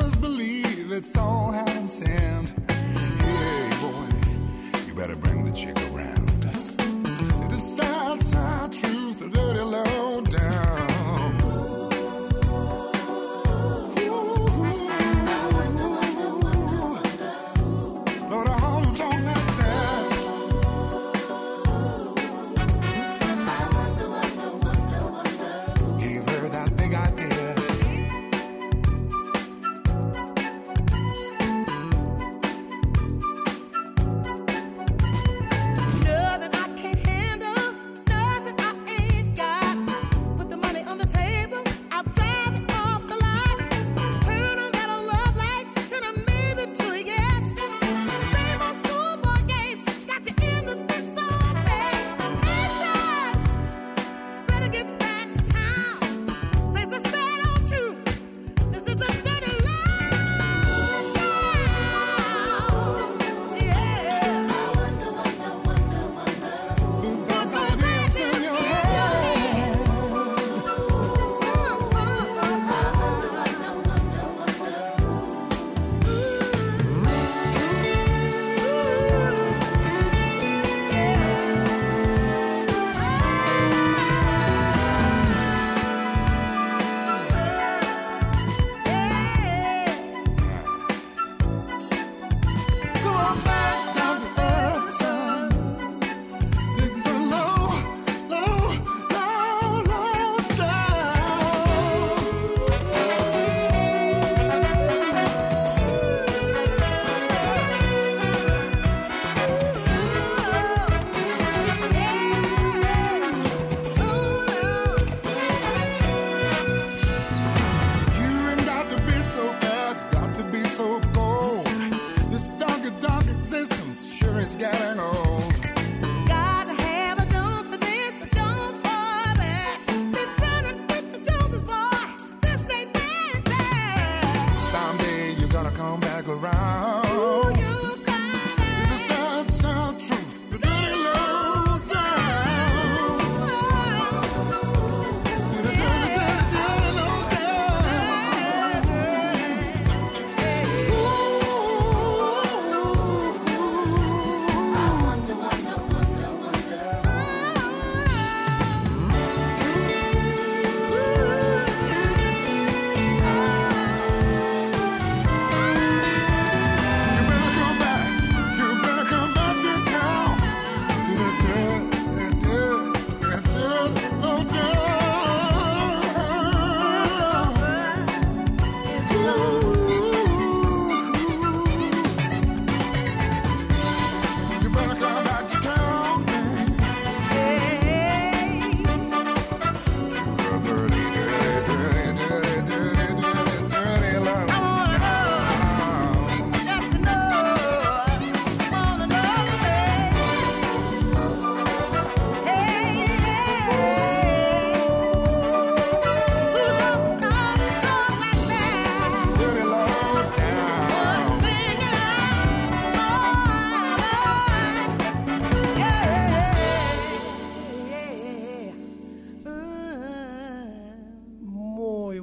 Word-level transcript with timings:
must 0.00 0.20
believe 0.20 0.92
it's 0.92 1.16
all 1.16 1.50
hand 1.50 1.70
and 1.70 1.90
sand. 1.90 2.52
Hey, 2.68 3.70
boy, 3.80 4.86
you 4.86 4.94
better 4.94 5.16
bring 5.16 5.44
the 5.44 5.52
chick 5.52 5.76
around 5.90 6.28
to 6.42 7.48
the 7.48 7.58
south 7.58 8.22
side. 8.22 8.87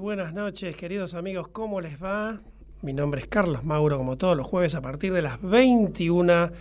Buenas 0.06 0.36
noches, 0.36 0.78
queridos 0.78 1.16
amigos. 1.16 1.48
¿Cómo 1.48 1.82
les 1.82 1.98
va? 2.02 2.40
Mi 2.84 2.94
nombre 2.94 3.22
es 3.22 3.28
Carlos 3.28 3.64
Mauro, 3.64 3.98
como 3.98 4.20
todos 4.20 4.38
los 4.38 4.46
jueves 4.46 4.76
a 4.76 4.82
partir 4.82 5.12
de 5.12 5.24
las 5.24 5.42
21 5.42 6.52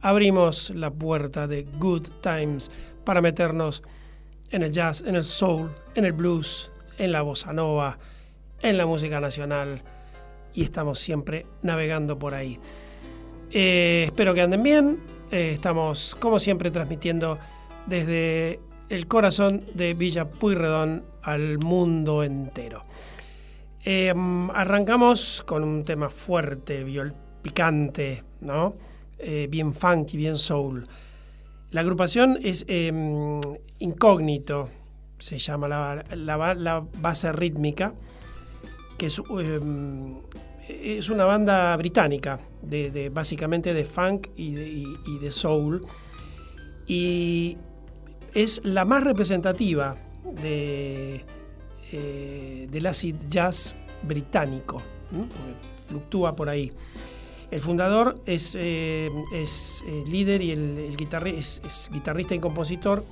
abrimos 0.00 0.70
la 0.70 0.90
puerta 0.90 1.46
de 1.46 1.62
Good 1.78 2.08
Times 2.20 2.72
para 3.04 3.20
meternos 3.20 3.84
en 4.50 4.64
el 4.64 4.72
jazz, 4.72 5.04
en 5.06 5.14
el 5.14 5.22
soul, 5.22 5.70
en 5.94 6.06
el 6.06 6.12
blues, 6.12 6.72
en 6.98 7.12
la 7.12 7.22
bossa 7.22 7.52
nova, 7.52 8.00
en 8.62 8.76
la 8.76 8.84
música 8.84 9.20
nacional 9.20 9.84
y 10.52 10.64
estamos 10.64 10.98
siempre 10.98 11.46
navegando 11.62 12.18
por 12.18 12.34
ahí. 12.34 12.58
Eh, 13.52 14.06
espero 14.06 14.34
que 14.34 14.40
anden 14.40 14.64
bien. 14.64 14.98
Eh, 15.30 15.52
estamos, 15.52 16.16
como 16.18 16.40
siempre, 16.40 16.72
transmitiendo 16.72 17.38
desde 17.86 18.58
el 18.88 19.06
corazón 19.06 19.64
de 19.74 19.94
Villa 19.94 20.30
Puyredón 20.30 21.04
al 21.22 21.58
mundo 21.58 22.22
entero. 22.22 22.84
Eh, 23.84 24.12
arrancamos 24.54 25.42
con 25.46 25.64
un 25.64 25.84
tema 25.84 26.08
fuerte, 26.08 26.84
viol 26.84 27.14
picante, 27.42 28.22
¿no? 28.40 28.74
bien 29.48 29.72
funky, 29.72 30.16
bien 30.16 30.36
soul. 30.36 30.84
La 31.72 31.80
agrupación 31.80 32.38
es 32.42 32.66
em, 32.68 33.40
incógnito, 33.78 34.68
se 35.18 35.38
llama 35.38 35.68
la, 35.68 36.84
base 37.00 37.32
rítmica, 37.32 37.94
que 38.98 39.06
es, 39.06 39.18
em, 39.40 40.16
es, 40.68 41.08
una 41.08 41.24
banda 41.24 41.74
británica, 41.78 42.40
de, 42.60 43.08
básicamente 43.08 43.72
de 43.72 43.86
funk 43.86 44.28
y 44.36 44.52
de, 45.18 45.30
soul, 45.30 45.80
y 46.86 47.56
es 48.34 48.60
la 48.64 48.84
más 48.84 49.04
representativa 49.04 49.96
de, 50.42 51.24
eh, 51.92 52.68
del 52.70 52.86
acid 52.86 53.16
jazz 53.28 53.76
británico, 54.02 54.82
fluctúa 55.86 56.34
por 56.34 56.48
ahí. 56.48 56.72
El 57.52 57.60
fundador 57.60 58.14
es, 58.24 58.56
eh, 58.58 59.10
es 59.30 59.84
eh, 59.86 60.04
líder 60.06 60.40
y 60.40 60.52
el, 60.52 60.96
guitarrista 60.96 62.34
y 62.34 62.38
compositor 62.38 63.04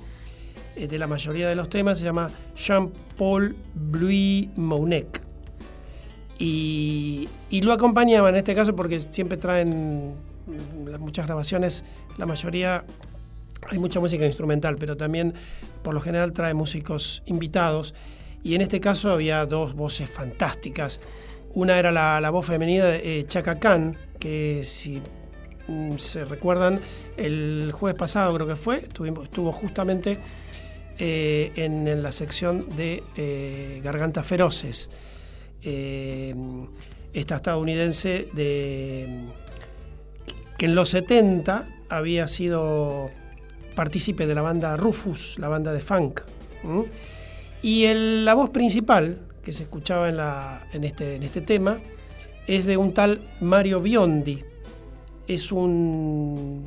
eh, 0.75 0.87
de 0.87 0.97
la 0.97 1.05
mayoría 1.05 1.47
de 1.47 1.55
los 1.55 1.69
temas, 1.69 1.99
se 1.99 2.05
llama 2.05 2.27
Jean-Paul 2.55 3.55
Louis 3.91 4.49
Mounek. 4.55 5.21
Y, 6.39 7.29
lo 7.51 7.71
acompañaba 7.71 8.29
en 8.29 8.35
este 8.37 8.55
caso 8.55 8.75
porque 8.75 8.99
siempre 8.99 9.37
traen 9.37 10.15
muchas 10.99 11.27
grabaciones, 11.27 11.85
la 12.17 12.25
mayoría 12.25 12.83
hay 13.69 13.79
mucha 13.79 13.99
música 13.99 14.25
instrumental, 14.25 14.77
pero 14.77 14.97
también 14.97 15.33
por 15.83 15.93
lo 15.93 16.01
general 16.01 16.31
trae 16.31 16.53
músicos 16.53 17.23
invitados. 17.25 17.93
Y 18.43 18.55
en 18.55 18.61
este 18.61 18.79
caso 18.79 19.11
había 19.11 19.45
dos 19.45 19.73
voces 19.73 20.09
fantásticas. 20.09 20.99
Una 21.53 21.77
era 21.77 21.91
la, 21.91 22.29
voz 22.29 22.45
femenina 22.45 22.85
de 22.85 23.25
Chaka 23.27 23.59
Khan, 23.59 23.97
que 24.19 24.61
si 24.63 25.01
mm, 25.67 25.97
se 25.97 26.25
recuerdan, 26.25 26.79
el 27.17 27.71
jueves 27.73 27.99
pasado 27.99 28.33
creo 28.33 28.47
que 28.47 28.55
fue, 28.55 28.87
estuvo, 29.23 29.51
justamente 29.51 30.17
eh, 30.97 31.51
en, 31.55 32.01
la 32.01 32.11
sección 32.11 32.67
de 32.75 33.03
eh, 33.15 33.81
Gargantas 33.83 34.25
Feroces. 34.25 34.89
Eh, 35.63 36.33
esta 37.13 37.35
estadounidense 37.35 38.29
de, 38.33 39.25
que 40.57 40.65
en 40.65 40.75
los 40.75 40.89
70 40.89 41.67
había 41.89 42.27
sido 42.27 43.11
partícipe 43.75 44.27
de 44.27 44.35
la 44.35 44.41
banda 44.41 44.77
Rufus, 44.77 45.37
la 45.39 45.47
banda 45.47 45.71
de 45.73 45.79
funk. 45.79 46.21
Y 47.61 47.85
la 47.93 48.33
voz 48.33 48.49
principal 48.49 49.19
que 49.43 49.53
se 49.53 49.63
escuchaba 49.63 50.09
en, 50.09 50.17
la, 50.17 50.67
en, 50.73 50.83
este, 50.83 51.15
en 51.15 51.23
este 51.23 51.41
tema 51.41 51.79
es 52.47 52.65
de 52.65 52.77
un 52.77 52.93
tal 52.93 53.21
Mario 53.39 53.81
Biondi. 53.81 54.43
Es 55.27 55.51
un, 55.51 56.65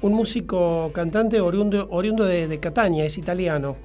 un 0.00 0.12
músico 0.12 0.90
cantante 0.94 1.40
oriundo, 1.40 1.88
oriundo 1.90 2.24
de, 2.24 2.48
de, 2.48 2.60
Catania, 2.60 3.04
es 3.04 3.18
italiano. 3.18 3.76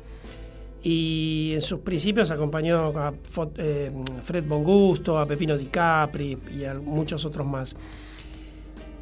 Y 0.84 1.54
en 1.56 1.62
sus 1.62 1.80
principios 1.80 2.30
acompañó 2.30 2.94
a 2.98 3.14
eh, 3.58 3.92
Fred 4.24 4.46
Bongusto, 4.46 5.18
a 5.18 5.26
Pepino 5.26 5.58
Di 5.58 5.66
Capri 5.66 6.38
y 6.56 6.64
a 6.66 6.76
muchos 6.76 7.26
otros 7.26 7.48
más. 7.48 7.76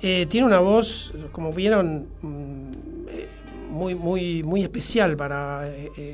Eh, 0.04 0.28
tiene 0.28 0.46
una 0.46 0.60
voz, 0.60 1.14
como 1.32 1.52
vieron, 1.52 2.08
mm, 2.22 3.08
eh, 3.10 3.28
muy, 3.70 3.96
muy, 3.96 4.44
muy 4.44 4.62
especial 4.62 5.16
para, 5.16 5.68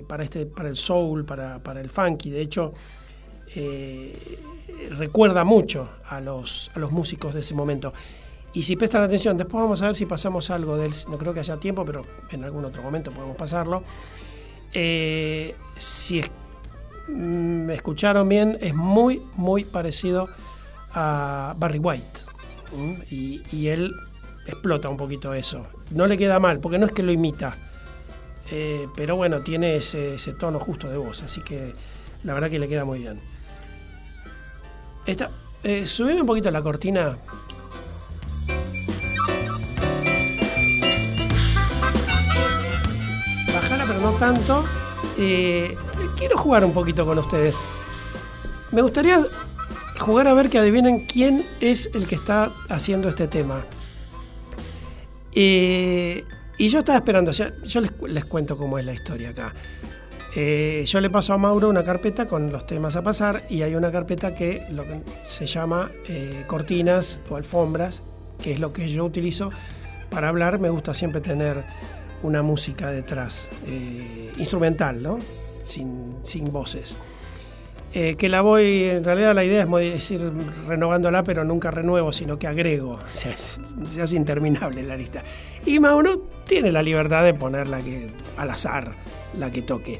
para, 0.07 0.23
este, 0.23 0.45
para 0.45 0.69
el 0.69 0.77
soul, 0.77 1.25
para, 1.25 1.59
para 1.61 1.81
el 1.81 1.89
funky. 1.89 2.29
De 2.29 2.39
hecho, 2.39 2.73
recuerda 4.97 5.43
mucho 5.43 5.89
a 6.07 6.21
los, 6.21 6.71
a 6.73 6.79
los 6.79 6.91
músicos 6.91 7.33
de 7.33 7.41
ese 7.41 7.53
momento. 7.55 7.91
Y 8.53 8.63
si 8.63 8.75
prestan 8.75 9.03
atención, 9.03 9.37
después 9.37 9.61
vamos 9.61 9.81
a 9.81 9.87
ver 9.87 9.95
si 9.95 10.05
pasamos 10.05 10.49
algo 10.49 10.77
del. 10.77 10.91
No 11.09 11.17
creo 11.17 11.33
que 11.33 11.39
haya 11.39 11.57
tiempo, 11.57 11.85
pero 11.85 12.03
en 12.31 12.43
algún 12.43 12.65
otro 12.65 12.81
momento 12.81 13.11
podemos 13.11 13.37
pasarlo. 13.37 13.83
Eh, 14.73 15.55
si 15.77 16.21
mm, 17.07 17.11
me 17.11 17.75
escucharon 17.75 18.27
bien, 18.27 18.57
es 18.59 18.73
muy, 18.73 19.21
muy 19.35 19.65
parecido 19.65 20.29
a 20.93 21.53
Barry 21.57 21.79
White. 21.79 22.28
Y, 23.09 23.67
él 23.67 23.93
explota 24.45 24.89
un 24.89 24.97
poquito 24.97 25.33
eso. 25.33 25.67
No 25.91 26.07
le 26.07 26.17
queda 26.17 26.39
mal, 26.39 26.59
porque 26.59 26.77
no 26.77 26.85
es 26.85 26.91
que 26.91 27.03
lo 27.03 27.11
imita. 27.11 27.57
Eh, 28.51 28.87
pero 28.95 29.15
bueno, 29.15 29.41
tiene 29.41 29.75
ese, 29.75 30.17
tono 30.39 30.59
justo 30.59 30.89
de 30.89 30.97
voz, 30.97 31.21
así 31.21 31.41
que 31.41 31.73
la 32.23 32.33
verdad 32.33 32.49
que 32.49 32.59
le 32.59 32.67
queda 32.67 32.85
muy 32.85 32.99
bien. 32.99 33.19
Esta, 35.05 35.29
eh, 35.63 35.85
un 35.99 36.25
poquito 36.25 36.49
la 36.51 36.61
cortina. 36.61 37.17
Bajala, 43.53 43.85
pero 43.85 43.99
no 44.01 44.11
tanto. 44.13 44.65
Eh, 45.17 45.75
quiero 46.17 46.37
jugar 46.37 46.63
un 46.63 46.73
poquito 46.73 47.05
con 47.05 47.17
ustedes. 47.17 47.57
Me 48.71 48.81
gustaría 48.81 49.25
jugar 49.99 50.27
a 50.27 50.33
ver 50.33 50.49
que 50.49 50.57
adivinen 50.57 51.05
quién 51.05 51.45
es 51.59 51.89
el 51.93 52.07
que 52.07 52.15
está 52.15 52.51
haciendo 52.69 53.09
este 53.09 53.27
tema. 53.27 53.65
Eh, 55.33 56.23
y 56.57 56.69
yo 56.69 56.79
estaba 56.79 56.97
esperando, 56.97 57.31
sea, 57.33 57.53
yo 57.63 57.81
les, 57.81 57.91
les, 58.07 58.25
cuento 58.25 58.57
cómo 58.57 58.79
es 58.79 58.85
la 58.85 58.93
historia 58.93 59.29
acá. 59.29 59.53
Eh, 60.35 60.83
yo 60.85 61.01
le 61.01 61.09
paso 61.09 61.33
a 61.33 61.37
Mauro 61.37 61.69
una 61.69 61.83
carpeta 61.83 62.27
con 62.27 62.51
los 62.51 62.67
temas 62.67 62.95
a 62.95 63.01
pasar 63.01 63.43
y 63.49 63.63
hay 63.63 63.75
una 63.75 63.91
carpeta 63.91 64.35
que, 64.35 64.65
lo 64.69 64.83
que 64.83 65.01
se 65.23 65.45
llama 65.47 65.91
eh, 66.07 66.43
cortinas 66.47 67.19
o 67.29 67.35
alfombras, 67.35 68.01
que 68.41 68.53
es 68.53 68.59
lo 68.59 68.71
que 68.73 68.89
yo 68.89 69.05
utilizo 69.05 69.51
para 70.09 70.29
hablar. 70.29 70.59
Me 70.59 70.69
gusta 70.69 70.93
siempre 70.93 71.21
tener 71.21 71.63
una 72.21 72.41
música 72.41 72.91
detrás, 72.91 73.49
instrumental, 74.37 75.01
¿no? 75.01 75.19
Sin, 75.63 76.17
sin 76.21 76.51
voces. 76.51 76.97
Que 77.91 78.29
la 78.29 78.41
voy, 78.41 78.83
en 78.83 79.03
realidad 79.03 79.33
la 79.33 79.43
idea 79.43 79.67
es 79.81 80.11
ir 80.11 80.31
renovándola, 80.67 81.23
pero 81.23 81.43
nunca 81.43 81.71
renuevo, 81.71 82.11
sino 82.11 82.37
que 82.37 82.47
agrego. 82.47 82.99
Se, 83.07 83.35
se 83.37 84.01
hace 84.01 84.15
interminable 84.15 84.83
la 84.83 84.95
lista. 84.95 85.23
Y 85.65 85.79
Mauro 85.79 86.27
tiene 86.45 86.71
la 86.71 86.83
libertad 86.83 87.23
de 87.23 87.33
ponerla 87.33 87.79
que, 87.79 88.11
al 88.37 88.49
azar, 88.49 88.91
la 89.37 89.51
que 89.51 89.61
toque. 89.61 89.99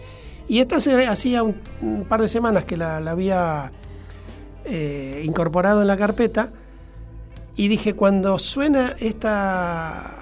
Y 0.50 0.60
esta 0.60 0.79
se 0.79 1.05
hacía 1.05 1.43
un, 1.43 2.05
par 2.10 2.22
de 2.22 2.27
semanas 2.27 2.65
que 2.65 2.75
la, 2.75 2.98
había 2.98 3.72
eh, 4.65 5.22
incorporado 5.24 5.81
en 5.81 5.88
la 5.88 5.96
carpeta 5.96 6.50
y 7.55 7.67
dije, 7.67 7.93
cuando 7.93 8.39
suena 8.39 8.96
esta, 9.00 10.15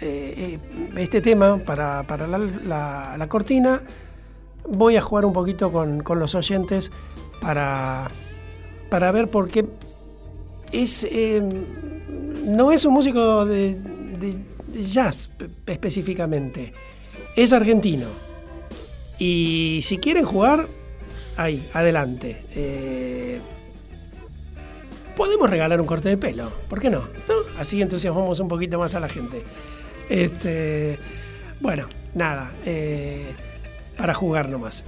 eh, 0.00 0.58
eh, 0.58 0.90
este 0.96 1.20
tema 1.20 1.58
para, 1.58 2.02
la, 2.06 3.26
cortina, 3.28 3.82
voy 4.70 4.96
a 4.96 5.00
jugar 5.00 5.24
un 5.24 5.32
poquito 5.32 5.72
con, 5.72 6.02
los 6.18 6.34
oyentes 6.34 6.90
para, 7.40 8.10
para 8.90 9.12
ver 9.12 9.28
por 9.28 9.48
qué 9.48 9.64
es, 10.72 11.06
no 12.44 12.72
es 12.72 12.84
un 12.84 12.94
músico 12.94 13.44
de, 13.44 13.74
de 13.74 14.82
jazz 14.82 15.30
específicamente, 15.66 16.72
es 17.36 17.52
argentino 17.52 18.06
y 19.18 19.80
si 19.82 19.98
quieren 19.98 20.24
jugar, 20.24 20.68
ahí, 21.36 21.68
adelante. 21.74 22.42
Eh, 22.54 23.40
podemos 25.16 25.50
regalar 25.50 25.80
un 25.80 25.86
corte 25.86 26.08
de 26.08 26.16
pelo, 26.16 26.50
¿por 26.68 26.80
qué 26.80 26.90
no? 26.90 27.08
Así 27.58 27.82
entusiasmamos 27.82 28.38
un 28.40 28.48
poquito 28.48 28.78
más 28.78 28.94
a 28.94 29.00
la 29.00 29.08
gente. 29.08 29.42
Este, 30.08 30.98
bueno, 31.60 31.88
nada, 32.14 32.52
eh, 32.64 33.34
para 33.98 34.14
jugar 34.14 34.48
nomás. 34.48 34.84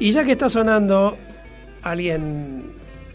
Y 0.00 0.10
ya 0.10 0.24
que 0.24 0.32
está 0.32 0.48
sonando 0.48 1.16
alguien 1.82 2.72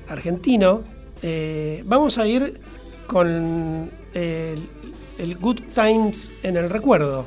argentino, 0.08 0.84
eh, 1.22 1.84
vamos 1.86 2.18
a 2.18 2.26
ir 2.26 2.62
con 3.08 3.92
el, 4.14 4.70
el 5.18 5.36
Good 5.36 5.62
Times 5.76 6.32
en 6.44 6.56
el 6.56 6.70
recuerdo, 6.70 7.26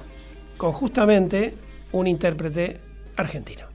con 0.57 0.73
justamente 0.73 1.55
un 1.91 2.07
intérprete 2.07 2.81
argentino. 3.17 3.67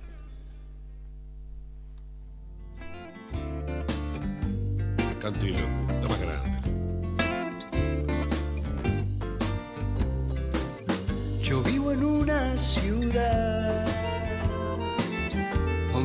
Cantilo, 5.21 5.59
la 6.01 6.07
más 6.07 6.21
grande. 6.21 6.57
Yo 11.41 11.61
vivo 11.63 11.91
en 11.91 12.03
una 12.03 12.57
ciudad 12.57 13.76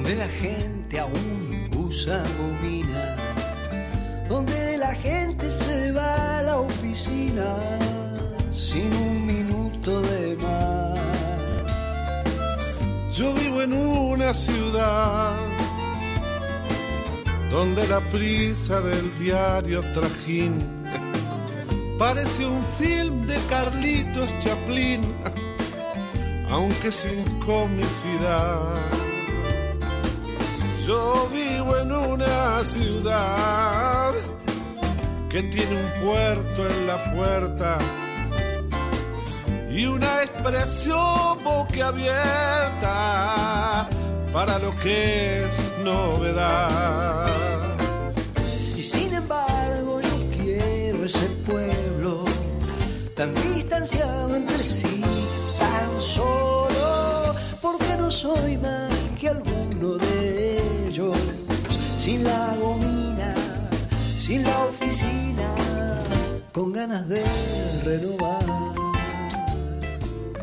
donde 0.03 0.17
la 0.17 0.29
gente 0.29 0.99
aún 0.99 1.71
usa 1.77 2.25
bobina, 2.37 3.17
donde 4.29 4.77
la 4.77 4.93
gente 4.97 5.49
se 5.49 5.93
va 5.93 6.39
a 6.39 6.43
la 6.43 6.57
oficina 6.59 7.55
sin 8.51 8.93
un 8.95 9.25
minuto 9.25 10.01
de 10.01 10.37
más. 10.43 10.99
Yo 13.17 13.33
vivo 13.33 13.63
en 13.63 13.75
una 13.75 14.35
ciudad 14.35 15.37
donde 17.49 17.87
la 17.87 18.01
prisa 18.11 18.81
del 18.81 19.17
diario 19.21 19.83
trajín 19.93 20.59
parece 21.97 22.45
un 22.45 22.65
film 22.77 23.25
de 23.29 23.37
Carlitos 23.49 24.37
Chaplin, 24.41 25.01
aunque 26.51 26.91
sin 26.91 27.23
comicidad. 27.47 29.02
Yo 30.87 31.29
vivo 31.33 31.77
en 31.79 31.91
una 31.93 32.63
ciudad 32.65 34.13
que 35.31 35.43
tiene 35.45 35.77
un 35.77 35.91
puerto 36.05 36.67
en 36.67 36.87
la 36.89 37.15
puerta 37.15 37.79
y 39.71 39.87
una 39.87 40.25
expresión 40.25 41.41
boquiabierta 41.45 43.89
para 44.33 44.59
lo 44.59 44.77
que 44.81 45.45
es 45.45 45.51
novedad. 45.85 47.61
Y 48.77 48.83
sin 48.83 49.15
embargo 49.15 50.01
yo 50.01 50.31
quiero 50.37 51.05
ese 51.05 51.27
pueblo 51.47 52.25
tan 53.15 53.33
distanciado 53.35 54.35
entre 54.35 54.65
sí, 54.65 55.01
tan 55.61 56.01
solo, 56.01 57.37
porque 57.61 57.97
no 57.99 58.11
soy 58.11 58.59
más 58.59 58.91
que 59.21 59.29
ellos, 59.29 59.62
sin 62.03 62.25
la 62.25 62.57
gomina, 62.61 63.33
sin 64.19 64.43
la 64.43 64.59
oficina, 64.65 65.55
con 66.53 66.73
ganas 66.73 67.09
de 67.09 67.23
renovar. 67.85 68.43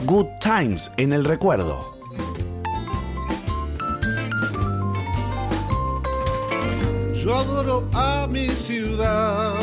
Good 0.05 0.27
Times 0.39 0.89
en 0.95 1.11
el 1.11 1.25
recuerdo. 1.25 1.99
Yo 7.13 7.35
adoro 7.35 7.89
a 7.93 8.25
mi 8.31 8.47
ciudad, 8.47 9.53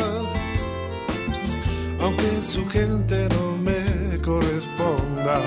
aunque 1.99 2.29
su 2.43 2.63
gente 2.67 3.27
no 3.29 3.57
me 3.57 4.21
corresponda. 4.21 5.41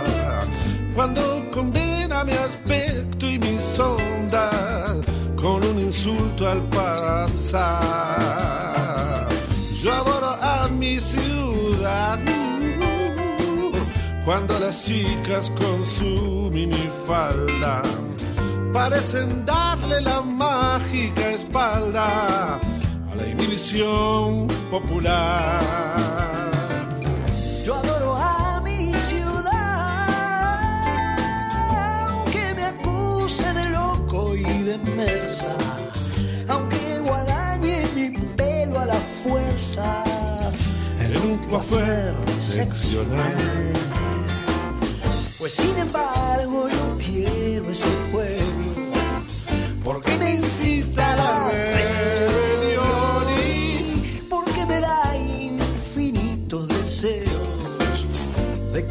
Cuando 0.96 1.48
condena 1.52 2.24
mi 2.24 2.32
aspecto 2.32 3.30
y 3.30 3.38
mis 3.38 3.78
ondas 3.78 4.80
con 5.40 5.64
un 5.64 5.78
insulto 5.78 6.29
al 6.50 6.62
pasar. 6.70 7.68
Yo 9.82 9.92
adoro 9.92 10.30
a 10.40 10.68
mi 10.68 10.98
ciudad. 10.98 12.18
Cuando 14.24 14.58
las 14.58 14.84
chicas 14.84 15.50
con 15.50 15.86
su 15.86 16.50
minifalda 16.52 17.82
parecen 18.72 19.44
darle 19.44 20.00
la 20.02 20.20
mágica 20.20 21.30
espalda 21.30 22.60
a 23.10 23.14
la 23.16 23.26
inhibición 23.26 24.46
popular. 24.70 25.60
Yo 27.64 27.74
adoro 27.74 28.14
a 28.16 28.60
mi 28.62 28.92
ciudad, 29.08 30.60
aunque 32.08 32.54
me 32.54 32.64
acuse 32.64 33.54
de 33.54 33.64
loco 33.70 34.36
y 34.36 34.44
de 34.68 34.78
mersa, 34.78 35.56
fuerza 39.70 40.04
En 40.98 41.16
un 41.16 41.38
coafer 41.48 42.14
seccional. 42.40 43.72
Pues 45.38 45.54
sin 45.54 45.76
embargo 45.78 46.68
yo 46.68 46.98
quiero 46.98 47.70
ese 47.70 47.86
pueblo, 48.12 48.92
porque 49.82 50.14
me 50.18 50.34
incita 50.34 51.12
a 51.12 51.16
la 51.16 51.50
rebelión 51.50 53.24
y 53.42 54.20
porque 54.28 54.66
me 54.66 54.80
da 54.80 55.16
infinitos 55.16 56.68
deseos 56.68 58.28
de 58.74 58.86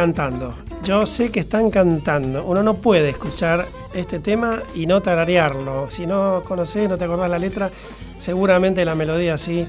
cantando. 0.00 0.54
Yo 0.82 1.04
sé 1.04 1.30
que 1.30 1.40
están 1.40 1.70
cantando. 1.70 2.42
Uno 2.46 2.62
no 2.62 2.76
puede 2.76 3.10
escuchar 3.10 3.66
este 3.92 4.18
tema 4.18 4.62
y 4.74 4.86
no 4.86 5.02
tararearlo. 5.02 5.90
Si 5.90 6.06
no 6.06 6.40
conoces, 6.42 6.88
no 6.88 6.96
te 6.96 7.04
acordás 7.04 7.28
la 7.28 7.38
letra, 7.38 7.70
seguramente 8.18 8.82
la 8.82 8.94
melodía 8.94 9.36
sí 9.36 9.66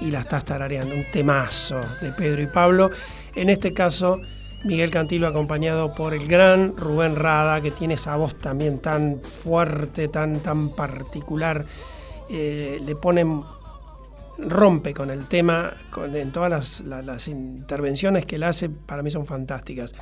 y 0.00 0.12
la 0.12 0.20
estás 0.20 0.44
tarareando. 0.44 0.94
Un 0.94 1.10
temazo 1.10 1.80
de 2.00 2.12
Pedro 2.12 2.42
y 2.42 2.46
Pablo. 2.46 2.92
En 3.34 3.50
este 3.50 3.74
caso, 3.74 4.20
Miguel 4.62 4.92
Cantilo 4.92 5.26
acompañado 5.26 5.92
por 5.92 6.14
el 6.14 6.28
gran 6.28 6.76
Rubén 6.76 7.16
Rada, 7.16 7.60
que 7.60 7.72
tiene 7.72 7.94
esa 7.94 8.14
voz 8.14 8.36
también 8.36 8.78
tan 8.78 9.20
fuerte, 9.20 10.06
tan, 10.06 10.38
tan 10.38 10.68
particular. 10.68 11.66
Eh, 12.30 12.80
le 12.86 12.94
ponen 12.94 13.42
rompe 14.38 14.94
con 14.94 15.10
el 15.10 15.26
tema, 15.26 15.72
con, 15.90 16.14
en 16.16 16.30
todas 16.32 16.50
las, 16.50 16.80
la- 16.80 17.02
las 17.02 17.28
intervenciones 17.28 18.26
que 18.26 18.36
él 18.36 18.42
hace, 18.44 18.68
para 18.70 19.02
mí 19.02 19.10
son 19.10 19.26
fantásticas. 19.26 19.94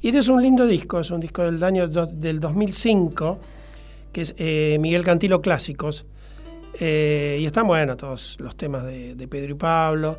Y 0.00 0.08
este 0.08 0.20
es 0.20 0.28
un 0.28 0.42
lindo 0.42 0.66
disco, 0.66 1.00
es 1.00 1.10
un 1.10 1.20
disco 1.20 1.42
del 1.42 1.62
año 1.64 1.88
do- 1.88 2.06
del 2.06 2.38
2005, 2.40 3.38
que 4.12 4.20
es 4.22 4.34
eh, 4.38 4.76
Miguel 4.80 5.04
Cantilo 5.04 5.40
Clásicos. 5.40 6.04
Eh, 6.78 7.38
y 7.40 7.46
están 7.46 7.66
buenos 7.66 7.96
todos 7.96 8.36
los 8.40 8.54
temas 8.56 8.84
de, 8.84 9.14
de 9.14 9.28
Pedro 9.28 9.52
y 9.52 9.56
Pablo. 9.56 10.18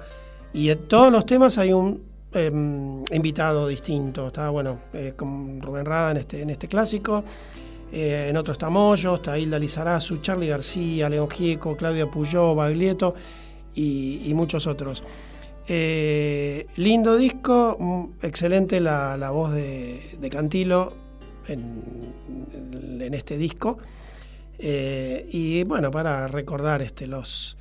Y 0.53 0.69
en 0.69 0.87
todos 0.87 1.11
los 1.11 1.25
temas 1.25 1.57
hay 1.59 1.71
un 1.73 2.01
em, 2.33 3.03
invitado 3.11 3.67
distinto. 3.67 4.27
Está 4.27 4.49
bueno 4.49 4.79
eh, 4.93 5.13
con 5.15 5.61
Rubén 5.61 5.85
Rada 5.85 6.11
en 6.11 6.17
este, 6.17 6.41
en 6.41 6.49
este 6.49 6.67
clásico. 6.67 7.23
Eh, 7.91 8.27
en 8.29 8.37
otro 8.37 8.51
está 8.51 8.69
Moyo, 8.69 9.15
está 9.15 9.37
Hilda 9.37 9.57
Lizarazu, 9.57 10.17
Charlie 10.17 10.47
García, 10.47 11.09
León 11.09 11.29
Gieco, 11.29 11.77
Claudia 11.77 12.07
Puyó, 12.07 12.53
Baglietto 12.53 13.15
y, 13.73 14.31
muchos 14.33 14.67
otros. 14.67 15.03
Eh, 15.67 16.67
lindo 16.77 17.17
disco, 17.17 17.77
mm, 17.79 18.25
excelente 18.25 18.79
la, 18.79 19.17
la 19.17 19.31
voz 19.31 19.53
de, 19.53 20.29
Cantilo 20.31 20.93
en, 21.47 23.13
este 23.13 23.37
disco. 23.37 23.77
Eh, 24.59 25.27
y 25.31 25.63
bueno, 25.63 25.91
para 25.91 26.27
recordar 26.27 26.81
este, 26.81 27.07
los, 27.07 27.57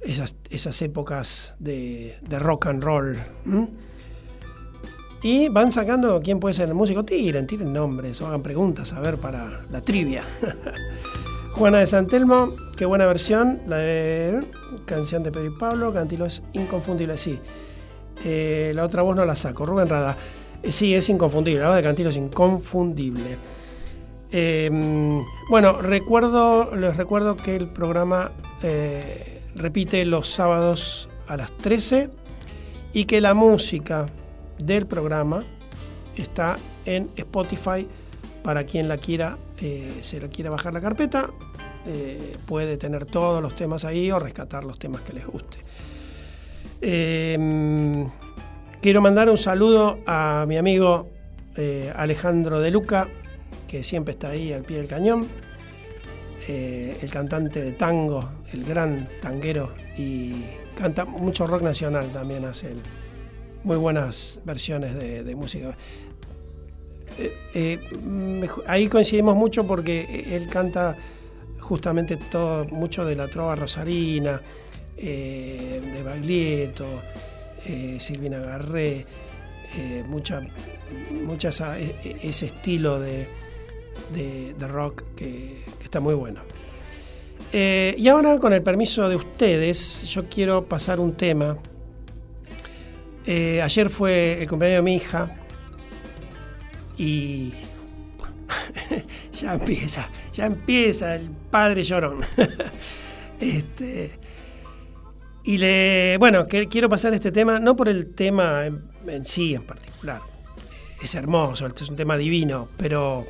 esas, 0.00 0.34
esas 0.50 0.80
épocas 0.82 1.54
de, 1.58 2.18
de 2.22 2.38
rock 2.38 2.66
and 2.66 2.82
roll. 2.82 3.16
Y 5.24 5.48
van 5.48 5.72
sacando 5.72 6.20
quién 6.22 6.38
puede 6.38 6.52
ser 6.52 6.68
el 6.68 6.74
músico. 6.74 7.02
Tiren, 7.02 7.46
tiren 7.46 7.72
nombres 7.72 8.20
o 8.20 8.26
hagan 8.26 8.42
preguntas, 8.42 8.92
a 8.92 9.00
ver, 9.00 9.16
para 9.16 9.64
la 9.70 9.80
trivia. 9.80 10.22
Juana 11.54 11.78
de 11.78 11.86
Santelmo, 11.86 12.54
qué 12.76 12.84
buena 12.84 13.06
versión. 13.06 13.62
La 13.66 13.78
de 13.78 14.44
canción 14.84 15.22
de 15.22 15.32
Pedro 15.32 15.46
y 15.46 15.58
Pablo, 15.58 15.94
Cantilo 15.94 16.26
es 16.26 16.42
inconfundible, 16.52 17.16
sí. 17.16 17.40
Eh, 18.22 18.72
la 18.74 18.84
otra 18.84 19.00
voz 19.00 19.16
no 19.16 19.24
la 19.24 19.34
saco, 19.34 19.64
Rubén 19.64 19.88
Rada. 19.88 20.14
Eh, 20.62 20.70
Sí, 20.70 20.94
es 20.94 21.08
inconfundible. 21.08 21.62
La 21.62 21.68
voz 21.68 21.76
de 21.76 21.82
Cantilo 21.82 22.10
es 22.10 22.16
inconfundible. 22.16 23.38
Eh, 24.30 24.70
bueno, 25.48 25.80
recuerdo, 25.80 26.76
les 26.76 26.98
recuerdo 26.98 27.38
que 27.38 27.56
el 27.56 27.68
programa 27.68 28.32
eh, 28.60 29.40
repite 29.54 30.04
los 30.04 30.28
sábados 30.28 31.08
a 31.28 31.38
las 31.38 31.56
13 31.56 32.10
y 32.92 33.06
que 33.06 33.22
la 33.22 33.32
música 33.32 34.04
del 34.58 34.86
programa 34.86 35.44
está 36.16 36.56
en 36.84 37.10
Spotify 37.16 37.86
para 38.42 38.64
quien 38.64 38.88
la 38.88 38.98
quiera, 38.98 39.38
eh, 39.58 40.00
se 40.02 40.20
la 40.20 40.28
quiera 40.28 40.50
bajar 40.50 40.74
la 40.74 40.80
carpeta, 40.80 41.30
eh, 41.86 42.36
puede 42.46 42.78
tener 42.78 43.04
todos 43.04 43.42
los 43.42 43.54
temas 43.54 43.84
ahí 43.84 44.10
o 44.10 44.18
rescatar 44.18 44.64
los 44.64 44.78
temas 44.78 45.02
que 45.02 45.12
les 45.12 45.26
guste. 45.26 45.58
Eh, 46.80 48.06
quiero 48.80 49.00
mandar 49.02 49.28
un 49.28 49.36
saludo 49.36 49.98
a 50.06 50.46
mi 50.48 50.56
amigo 50.56 51.10
eh, 51.56 51.92
Alejandro 51.94 52.60
De 52.60 52.70
Luca, 52.70 53.08
que 53.68 53.82
siempre 53.82 54.12
está 54.12 54.30
ahí 54.30 54.52
al 54.52 54.62
pie 54.62 54.78
del 54.78 54.86
cañón, 54.86 55.26
el 56.46 57.10
cantante 57.10 57.62
de 57.62 57.72
tango, 57.72 58.28
el 58.52 58.64
gran 58.64 59.08
tanguero, 59.22 59.72
y 59.96 60.44
canta 60.76 61.06
mucho 61.06 61.46
rock 61.46 61.62
nacional 61.62 62.10
también, 62.12 62.44
hace 62.44 62.72
él. 62.72 62.82
Muy 63.64 63.76
buenas 63.78 64.40
versiones 64.44 64.94
de, 64.94 65.34
música. 65.34 65.76
Eh, 67.18 67.32
eh, 67.54 68.48
ahí 68.66 68.88
coincidimos 68.88 69.34
mucho 69.34 69.66
porque 69.66 70.24
él 70.30 70.48
canta 70.48 70.96
justamente 71.60 72.16
todo, 72.16 72.66
mucho 72.66 73.04
de 73.04 73.16
la 73.16 73.28
trova 73.28 73.56
rosarina, 73.56 74.40
eh, 74.96 75.80
de 75.92 76.02
Baglietto, 76.02 76.86
Silvina 77.98 78.38
Garré, 78.38 79.06
mucha, 80.06 80.42
mucha 81.24 81.50
e- 81.78 81.96
e- 82.04 82.28
ese 82.28 82.46
estilo 82.46 83.00
de, 83.00 83.26
de- 84.14 84.68
rock 84.68 85.02
que, 85.16 85.64
está 85.82 86.00
muy 86.00 86.14
bueno. 86.14 86.40
Y 87.52 88.08
ahora, 88.08 88.38
con 88.38 88.52
el 88.52 88.62
permiso 88.62 89.08
de 89.08 89.16
ustedes, 89.16 90.04
yo 90.12 90.24
quiero 90.28 90.64
pasar 90.66 91.00
un 91.00 91.12
tema. 91.14 91.56
Eh, 93.26 93.62
ayer 93.62 93.88
fue 93.88 94.42
el 94.42 94.48
cumpleaños 94.48 94.78
de 94.78 94.82
mi 94.82 94.96
hija 94.96 95.30
y 96.98 97.52
ya 99.32 99.54
empieza, 99.54 100.08
ya 100.32 100.46
empieza 100.46 101.14
el 101.16 101.30
padre 101.30 101.82
llorón. 101.82 102.20
este, 103.40 104.18
y 105.44 105.58
le, 105.58 106.16
bueno, 106.18 106.46
que, 106.46 106.68
quiero 106.68 106.88
pasar 106.88 107.14
este 107.14 107.32
tema, 107.32 107.58
no 107.58 107.76
por 107.76 107.88
el 107.88 108.14
tema 108.14 108.66
en, 108.66 109.24
sí 109.24 109.54
en 109.54 109.62
particular, 109.62 110.20
es 111.02 111.14
hermoso, 111.14 111.66
es 111.66 111.88
un 111.88 111.96
tema 111.96 112.16
divino, 112.16 112.68
pero 112.76 113.26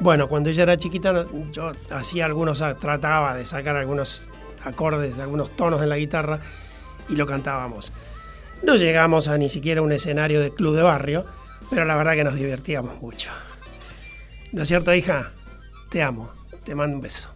bueno, 0.00 0.28
cuando 0.28 0.50
ella 0.50 0.64
era 0.64 0.76
chiquita 0.76 1.26
yo 1.52 1.72
hacía 1.90 2.26
algunos, 2.26 2.62
trataba 2.80 3.34
de 3.34 3.46
sacar 3.46 3.76
algunos 3.76 4.30
acordes, 4.64 5.18
algunos 5.18 5.54
tonos 5.56 5.82
en 5.82 5.88
la 5.88 5.96
guitarra 5.96 6.40
y 7.08 7.16
lo 7.16 7.26
cantábamos. 7.26 7.92
No 8.62 8.76
llegamos 8.76 9.28
a 9.28 9.36
ni 9.36 9.48
siquiera 9.48 9.82
un 9.82 9.92
escenario 9.92 10.40
de 10.40 10.52
club 10.54 10.76
de 10.76 10.82
barrio, 10.82 11.26
pero 11.70 11.84
la 11.84 11.96
verdad 11.96 12.14
que 12.14 12.24
nos 12.24 12.34
divertíamos 12.34 13.00
mucho. 13.00 13.30
¿No 14.52 14.62
es 14.62 14.68
cierto, 14.68 14.94
hija? 14.94 15.32
Te 15.90 16.02
amo. 16.02 16.30
Te 16.64 16.74
mando 16.74 16.96
un 16.96 17.02
beso. 17.02 17.28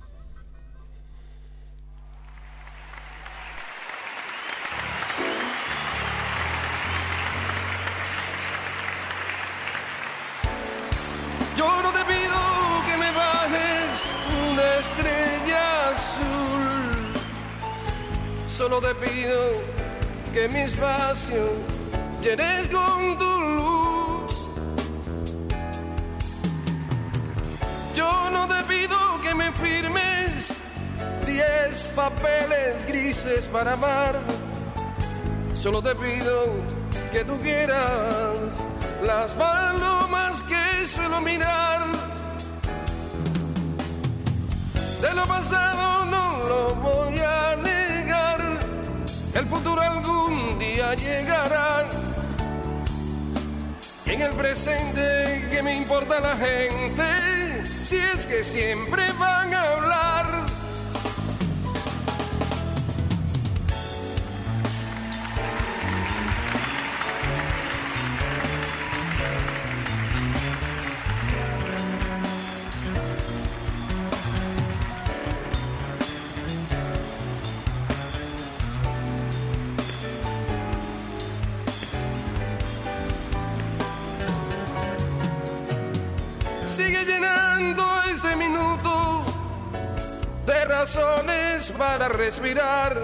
Yo 11.57 11.83
no 11.83 11.91
te 11.91 12.05
pido 12.05 12.39
que 12.87 12.97
me 12.97 13.11
bajes 13.11 14.05
una 14.51 14.75
estrella 14.77 15.91
azul. 15.91 16.69
Solo 18.47 18.81
te 18.81 18.95
pido 18.95 19.88
que 20.33 20.49
mi 20.49 20.61
espacio 20.61 21.45
llenes 22.23 22.69
con 22.69 23.19
tu 23.19 23.41
luz. 23.59 24.51
Yo 27.95 28.31
no 28.31 28.47
te 28.47 28.63
pido 28.65 28.97
que 29.23 29.35
me 29.35 29.53
firmes 29.53 30.57
diez 31.27 31.93
papeles 31.95 32.87
grises 32.87 33.47
para 33.49 33.73
amar. 33.73 34.21
Solo 35.55 35.83
te 35.83 35.95
pido 35.95 36.45
que 37.13 37.25
tú 37.25 37.39
quieras 37.39 38.65
las 39.05 39.35
palomas 39.35 40.43
que 40.43 40.87
suelo 40.87 41.21
mirar. 41.21 41.87
De 45.01 45.15
lo 45.15 45.27
pasado 45.27 46.05
no 46.07 46.49
lo 46.49 46.75
voy. 46.77 47.18
El 49.39 49.47
futuro 49.47 49.81
algún 49.81 50.59
día 50.59 50.95
llegará. 50.95 51.89
En 54.05 54.21
el 54.21 54.33
presente, 54.33 55.47
que 55.49 55.63
me 55.63 55.77
importa 55.77 56.19
la 56.19 56.37
gente? 56.37 57.65
Si 57.85 57.99
es 57.99 58.27
que 58.27 58.43
siempre 58.43 59.13
van 59.13 59.55
a 59.55 59.63
hablar. 59.63 60.08
Llenando 87.09 87.85
este 88.13 88.37
minuto 88.37 89.25
de 90.45 90.65
razones 90.67 91.73
para 91.73 92.09
respirar. 92.09 93.03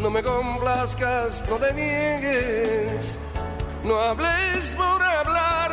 No 0.00 0.10
me 0.10 0.22
complazcas, 0.22 1.48
no 1.48 1.56
te 1.56 1.72
niegues, 1.72 3.18
no 3.84 4.00
hables 4.00 4.74
por 4.74 5.00
hablar. 5.02 5.72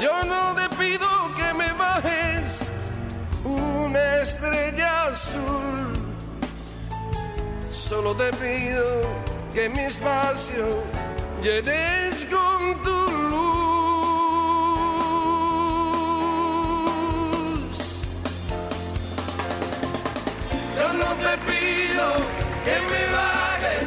Yo 0.00 0.22
no 0.24 0.54
te 0.54 0.68
pido 0.76 1.08
que 1.36 1.54
me 1.54 1.72
bajes 1.72 2.66
una 3.44 4.22
estrella 4.22 5.08
azul. 5.08 5.92
Solo 7.70 8.14
te 8.14 8.30
pido 8.32 9.02
que 9.52 9.68
mi 9.68 9.80
espacio 9.80 10.66
llenes 11.42 12.26
con 12.26 12.82
tu 12.82 12.97
que 22.64 22.76
me 22.90 23.02
bajes 23.18 23.86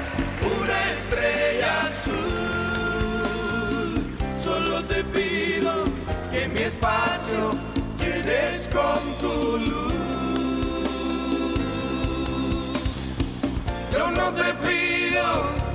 una 0.58 0.78
estrella 0.96 1.72
azul. 1.90 3.10
Solo 4.44 4.76
te 4.86 5.00
pido 5.04 5.72
que 6.32 6.42
mi 6.48 6.62
espacio 6.62 7.42
llenes 8.00 8.70
con 8.74 9.02
tu 9.22 9.36
luz. 9.68 9.94
Yo 13.94 14.06
no 14.12 14.28
te 14.34 14.50
pido 14.66 15.26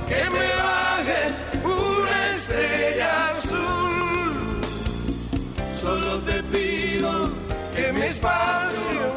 que 0.09 0.21
me 0.29 0.47
bajes 0.67 1.33
una 1.63 2.17
estrella 2.35 3.09
azul. 3.29 4.61
Solo 5.81 6.11
te 6.19 6.37
pido 6.43 7.11
que 7.75 7.85
mi 7.93 8.05
espacio 8.07 9.16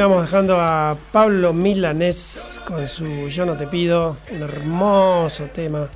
Vamos 0.00 0.22
dejando 0.22 0.58
a 0.58 0.96
Pablo 1.12 1.52
Milanés 1.52 2.58
con 2.64 2.88
su 2.88 3.28
Yo 3.28 3.44
no 3.44 3.58
te 3.58 3.66
pido, 3.66 4.16
un 4.30 4.40
hermoso 4.40 5.44
tema, 5.48 5.90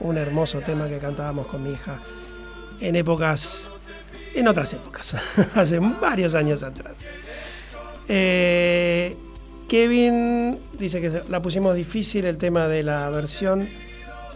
un 0.00 0.18
hermoso 0.18 0.62
tema 0.62 0.88
que 0.88 0.98
cantábamos 0.98 1.46
con 1.46 1.62
mi 1.62 1.70
hija 1.70 2.00
en 2.80 2.96
épocas, 2.96 3.68
en 4.34 4.48
otras 4.48 4.72
épocas, 4.72 5.14
hace 5.54 5.78
varios 5.78 6.34
años 6.34 6.64
atrás. 6.64 7.06
Eh, 8.08 9.16
Kevin 9.68 10.58
dice 10.76 11.00
que 11.00 11.22
la 11.28 11.40
pusimos 11.40 11.76
difícil 11.76 12.24
el 12.24 12.38
tema 12.38 12.66
de 12.66 12.82
la 12.82 13.08
versión 13.10 13.68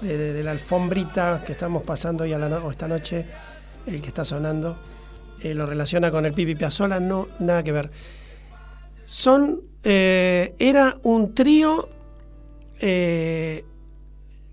de, 0.02 0.40
la 0.44 0.52
alfombrita 0.52 1.42
que 1.44 1.50
estamos 1.50 1.82
pasando 1.82 2.22
hoy 2.22 2.32
a 2.32 2.38
la 2.38 2.62
esta 2.70 2.86
noche, 2.86 3.26
el 3.88 4.00
que 4.00 4.08
está 4.08 4.24
sonando, 4.24 4.78
eh, 5.42 5.52
lo 5.52 5.66
relaciona 5.66 6.12
con 6.12 6.26
el 6.26 6.32
Pipi 6.32 6.54
Piazzolla, 6.54 7.00
no, 7.00 7.26
nada 7.40 7.64
que 7.64 7.72
ver. 7.72 7.90
Son, 9.10 9.62
eh, 9.82 10.54
era 10.60 10.96
un 11.02 11.34
trío, 11.34 11.88
eh, 12.78 13.64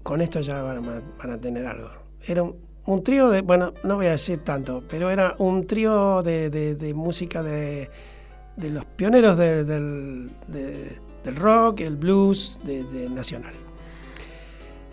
con 0.02 0.20
esto 0.20 0.42
ya 0.42 0.64
van 0.64 1.04
a, 1.32 1.38
tener 1.38 1.64
algo. 1.68 1.92
Era 2.26 2.42
un, 2.42 3.04
trío 3.04 3.30
de, 3.30 3.42
bueno, 3.42 3.76
no 3.84 3.98
voy 3.98 4.08
a 4.08 4.12
decir 4.12 4.40
tanto, 4.44 4.84
pero 4.90 5.12
era 5.12 5.36
un 5.38 5.68
trío 5.68 6.24
de, 6.24 6.50
de- 6.50 6.74
música 6.96 7.44
de, 7.44 7.92
de 8.56 8.70
los 8.72 8.84
pioneros 8.84 9.38
de- 9.38 9.64
del, 9.64 10.32
de- 10.48 10.98
del 11.24 11.36
rock, 11.36 11.82
el 11.82 11.96
blues 11.96 12.60
de 12.64 13.12
nacional. 13.12 13.54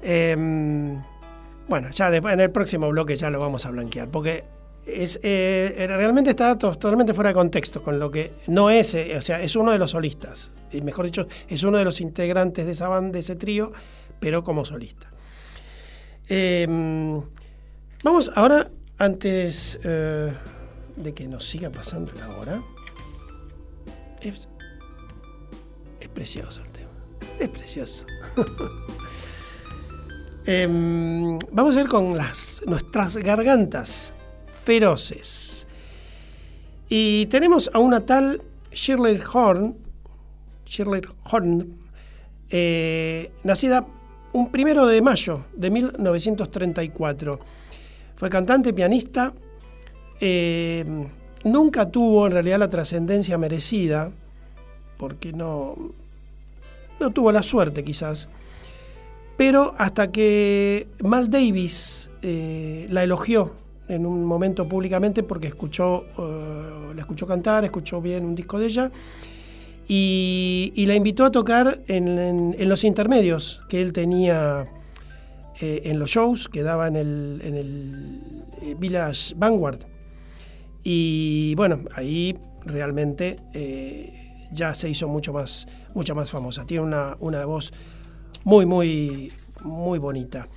Em, 0.02 1.02
bueno, 1.68 1.88
ya 1.90 2.10
después, 2.10 2.34
en 2.34 2.40
el 2.40 2.50
próximo 2.50 2.90
bloque 2.90 3.16
ya 3.16 3.30
lo 3.30 3.40
vamos 3.40 3.64
a 3.64 3.70
blanquear, 3.70 4.10
porque 4.10 4.44
es, 4.86 5.18
eh, 5.22 5.74
realmente 5.88 6.30
está 6.30 6.56
to- 6.58 6.72
totalmente 6.72 7.14
fuera 7.14 7.28
de 7.30 7.34
contexto 7.34 7.82
con 7.82 7.98
lo 7.98 8.10
que 8.10 8.32
no 8.48 8.70
es, 8.70 8.94
eh, 8.94 9.16
o 9.16 9.20
sea, 9.22 9.40
es 9.40 9.56
uno 9.56 9.70
de 9.72 9.78
los 9.78 9.92
solistas, 9.92 10.50
y 10.72 10.80
mejor 10.82 11.04
dicho, 11.06 11.26
es 11.48 11.62
uno 11.62 11.78
de 11.78 11.84
los 11.84 12.00
integrantes 12.00 12.66
de 12.66 12.72
esa 12.72 12.88
banda, 12.88 13.12
de 13.12 13.18
ese 13.20 13.36
trío, 13.36 13.72
pero 14.20 14.42
como 14.42 14.64
solista. 14.64 15.10
Em, 16.28 17.22
vamos 18.02 18.30
ahora, 18.34 18.70
antes 18.98 19.78
eh, 19.82 20.32
de 20.96 21.12
que 21.14 21.28
nos 21.28 21.44
siga 21.48 21.70
pasando 21.70 22.12
la 22.12 22.36
hora, 22.36 22.62
es, 24.22 24.48
es 26.00 26.08
precioso 26.08 26.62
el 26.62 26.70
tema, 26.72 26.90
es 27.40 27.48
precioso. 27.48 28.06
Em, 30.46 31.38
vamos 31.52 31.74
a 31.74 31.80
ir 31.80 31.88
con 31.88 32.18
las, 32.18 32.62
nuestras 32.66 33.16
gargantas 33.16 34.12
feroces. 34.64 35.66
Y 36.88 37.26
tenemos 37.26 37.70
a 37.72 37.78
una 37.78 38.00
tal 38.00 38.42
Shirley 38.72 39.20
Horn, 39.32 39.76
Shirley 40.66 41.02
Horn, 41.30 41.76
eh, 42.50 43.30
nacida 43.42 43.86
un 44.32 44.50
primero 44.50 44.86
de 44.86 45.00
mayo 45.02 45.44
de 45.54 45.70
1934. 45.70 47.38
Fue 48.16 48.30
cantante, 48.30 48.72
pianista, 48.72 49.32
eh, 50.20 50.84
nunca 51.44 51.90
tuvo 51.90 52.26
en 52.26 52.32
realidad 52.32 52.58
la 52.58 52.70
trascendencia 52.70 53.38
merecida, 53.38 54.10
porque 54.96 55.32
no, 55.32 55.76
no 57.00 57.10
tuvo 57.10 57.32
la 57.32 57.42
suerte 57.42 57.84
quizás 57.84 58.28
pero 59.36 59.74
hasta 59.78 60.10
que 60.10 60.88
Mal 61.02 61.30
Davis 61.30 62.10
eh, 62.22 62.86
la 62.90 63.02
elogió 63.02 63.52
en 63.88 64.06
un 64.06 64.24
momento 64.24 64.68
públicamente 64.68 65.22
porque 65.22 65.48
escuchó, 65.48 66.04
eh, 66.18 66.92
la 66.94 67.00
escuchó 67.00 67.26
cantar, 67.26 67.64
escuchó 67.64 68.00
bien 68.00 68.24
un 68.24 68.34
disco 68.34 68.58
de 68.58 68.66
ella 68.66 68.90
y, 69.86 70.72
la 70.86 70.94
invitó 70.94 71.24
a 71.24 71.30
tocar 71.30 71.82
en, 71.88 72.18
en- 72.18 72.68
los 72.68 72.84
intermedios 72.84 73.60
que 73.68 73.82
él 73.82 73.92
tenía 73.92 74.66
eh, 75.60 75.82
en 75.84 75.98
los 75.98 76.10
shows 76.10 76.48
que 76.48 76.62
daba 76.62 76.88
en 76.88 76.96
el, 76.96 77.40
en 77.44 77.54
el 77.54 78.20
eh, 78.62 78.76
Village 78.78 79.34
Vanguard. 79.36 79.80
Y 80.82 81.54
bueno, 81.56 81.80
ahí 81.94 82.36
realmente 82.64 83.36
ya 84.52 84.72
se 84.74 84.88
hizo 84.88 85.08
mucho 85.08 85.32
más, 85.32 85.66
mucho 85.94 86.14
más 86.14 86.30
famosa. 86.30 86.66
Tiene 86.66 86.84
una, 86.84 87.16
una 87.20 87.44
voz 87.44 87.72
muy, 88.44 88.66
muy, 88.66 89.32
muy 89.62 89.98
bonita. 89.98 90.48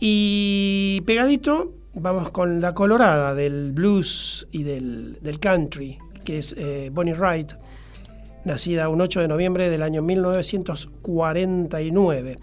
Y 0.00 1.02
pegadito, 1.04 1.74
vamos 1.94 2.30
con 2.30 2.60
la 2.60 2.74
colorada 2.74 3.34
del 3.34 3.72
blues 3.72 4.46
y 4.52 4.62
del, 4.62 5.18
country, 5.40 5.98
que 6.24 6.38
es 6.38 6.54
eh, 6.58 6.90
Bonnie 6.92 7.14
Wright, 7.14 7.52
nacida 8.44 8.88
un 8.88 9.00
8 9.00 9.20
de 9.20 9.28
noviembre 9.28 9.70
del 9.70 9.82
año 9.82 10.02
1949. 10.02 12.38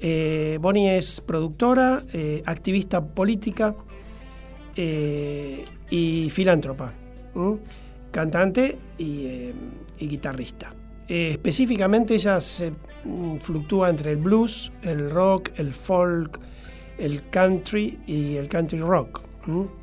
Eh, 0.00 0.58
Bonnie 0.60 0.96
es 0.96 1.20
productora, 1.20 2.02
eh, 2.12 2.42
activista 2.46 3.04
política 3.04 3.76
y 4.76 6.28
filántropa, 6.30 6.92
cantante 8.10 8.76
y, 8.98 9.52
y 9.98 10.08
guitarrista. 10.08 10.74
Específicamente 11.06 12.14
ella 12.14 12.40
se 12.40 12.72
mm, 13.04 13.36
fluctúa 13.36 13.88
entre 13.88 14.10
el 14.10 14.16
blues, 14.16 14.72
el 14.82 15.10
rock, 15.10 15.50
el 15.58 15.72
folk, 15.72 16.40
el 16.98 17.28
country 17.30 17.98
y 18.06 18.36
el 18.36 18.48
country 18.48 18.78
rock. 18.80 19.22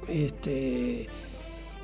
Este, 0.08 1.08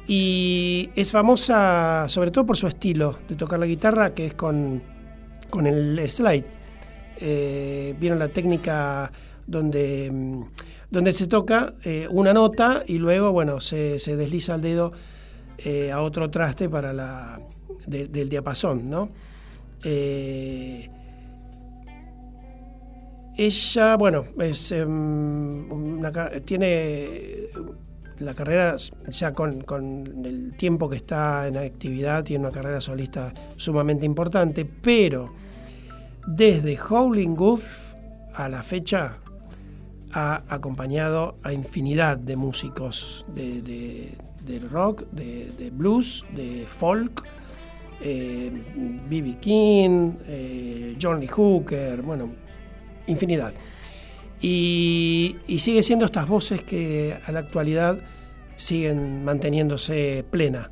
y 0.08 0.90
es 0.96 1.12
famosa 1.12 2.06
sobre 2.08 2.32
todo 2.32 2.46
por 2.46 2.58
su 2.58 2.68
estilo 2.68 3.16
de 3.28 3.36
tocar 3.36 3.60
la 3.60 3.66
guitarra, 3.66 4.14
que 4.14 4.28
es 4.28 4.34
con, 4.34 4.82
con 5.50 5.68
el 5.68 6.00
slide. 6.10 6.46
Eh, 7.20 7.96
Vieron 8.00 8.20
la 8.20 8.30
técnica 8.30 9.12
donde, 9.46 10.10
mm, 10.12 10.42
donde 10.92 11.14
se 11.14 11.28
toca 11.28 11.74
eh, 11.84 12.08
una 12.10 12.34
nota 12.34 12.84
y 12.88 12.98
luego 12.98 13.32
bueno, 13.32 13.60
se, 13.60 14.00
se 14.00 14.16
desliza 14.16 14.56
el 14.56 14.62
dedo 14.62 14.92
eh, 15.58 15.92
a 15.92 16.02
otro 16.02 16.30
traste 16.30 16.70
para 16.70 16.94
la, 16.94 17.40
de- 17.86 18.08
del 18.08 18.30
diapasón. 18.30 18.90
¿no? 18.90 19.10
Eh, 19.84 20.90
ella, 23.38 23.96
bueno, 23.96 24.26
es, 24.40 24.72
em, 24.72 25.68
tiene 26.46 27.48
la 28.20 28.34
carrera, 28.34 28.76
ya 29.10 29.32
con, 29.34 29.62
con 29.62 30.26
el 30.26 30.56
tiempo 30.58 30.90
que 30.90 30.96
está 30.98 31.48
en 31.48 31.58
actividad, 31.58 32.24
tiene 32.24 32.46
una 32.46 32.52
carrera 32.54 32.82
solista 32.82 33.32
sumamente 33.56 34.06
importante, 34.06 34.66
pero 34.66 35.34
desde 36.26 36.78
Howling 36.80 37.36
Wolf 37.36 37.94
a 38.34 38.50
la 38.50 38.64
fecha 38.64 39.20
ha 40.14 40.44
acompañado 40.50 41.36
a 41.44 41.54
infinidad 41.54 42.18
de 42.18 42.36
músicos 42.36 43.26
de, 43.36 43.62
de- 43.62 44.60
rock, 44.72 45.04
de, 45.12 45.70
blues, 45.74 46.26
de 46.34 46.66
folk, 46.68 47.22
B.B. 48.00 49.38
King, 49.42 50.14
eh, 50.26 50.96
John 51.02 51.20
Lee 51.20 51.28
Hooker, 51.28 52.02
bueno, 52.02 52.30
infinidad. 53.08 53.54
Y, 54.40 55.38
y 55.48 55.60
sigue 55.60 55.82
siendo 55.82 56.06
estas 56.06 56.28
voces 56.28 56.62
que 56.62 57.18
a 57.26 57.32
la 57.32 57.40
actualidad 57.40 58.00
siguen 58.56 59.24
manteniéndose 59.24 60.26
plena. 60.30 60.72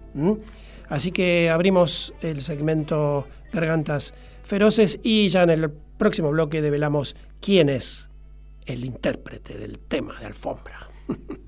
Así 0.90 1.12
que 1.12 1.50
abrimos 1.50 2.14
el 2.22 2.42
segmento 2.42 3.26
Gargantas 3.52 4.14
Feroces 4.44 5.00
y 5.02 5.28
ya 5.30 5.44
en 5.44 5.50
el 5.50 5.72
próximo 5.72 6.30
bloque 6.32 6.62
develamos 6.62 7.16
quién 7.40 7.70
es 7.70 8.10
el 8.66 8.86
intérprete 8.86 9.58
del 9.58 9.80
tema 9.80 10.20
de 10.20 10.26
alfombra. 10.26 10.90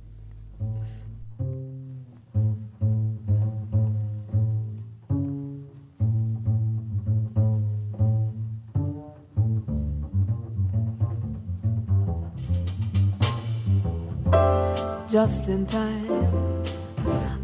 just 15.07 15.47
in 15.47 15.65
time. 15.65 16.63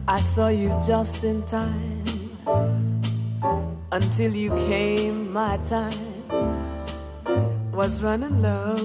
I 0.07 0.17
saw 0.17 0.49
you 0.49 0.69
just 0.85 1.23
in 1.23 1.41
time. 1.43 2.03
Until 3.91 4.33
you 4.33 4.49
came, 4.67 5.31
my 5.31 5.57
time 5.69 5.93
was 7.71 8.03
running 8.03 8.41
low. 8.41 8.75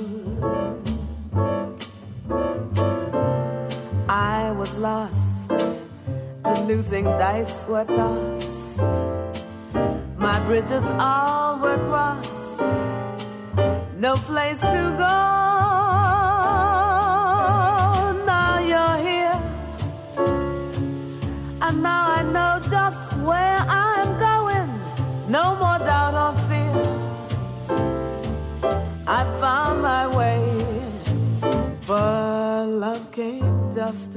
I 4.09 4.53
was 4.53 4.79
lost, 4.79 5.51
the 6.45 6.64
losing 6.69 7.05
dice 7.05 7.67
were 7.67 7.85
tossed. 7.85 9.03
My 10.17 10.38
bridges 10.47 10.91
all 10.93 11.59
were 11.59 11.79
crossed, 11.88 12.62
no 13.97 14.14
place 14.14 14.61
to 14.61 14.95
go. 14.97 15.48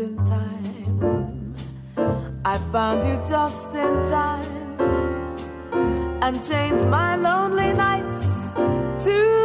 in 0.01 0.17
time. 0.25 1.55
I 2.43 2.57
found 2.71 3.03
you 3.03 3.15
just 3.29 3.75
in 3.75 4.03
time 4.09 4.79
and 6.23 6.43
changed 6.43 6.87
my 6.87 7.15
lonely 7.15 7.71
nights 7.73 8.51
to 9.05 9.40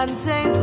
and 0.00 0.18
change 0.18 0.56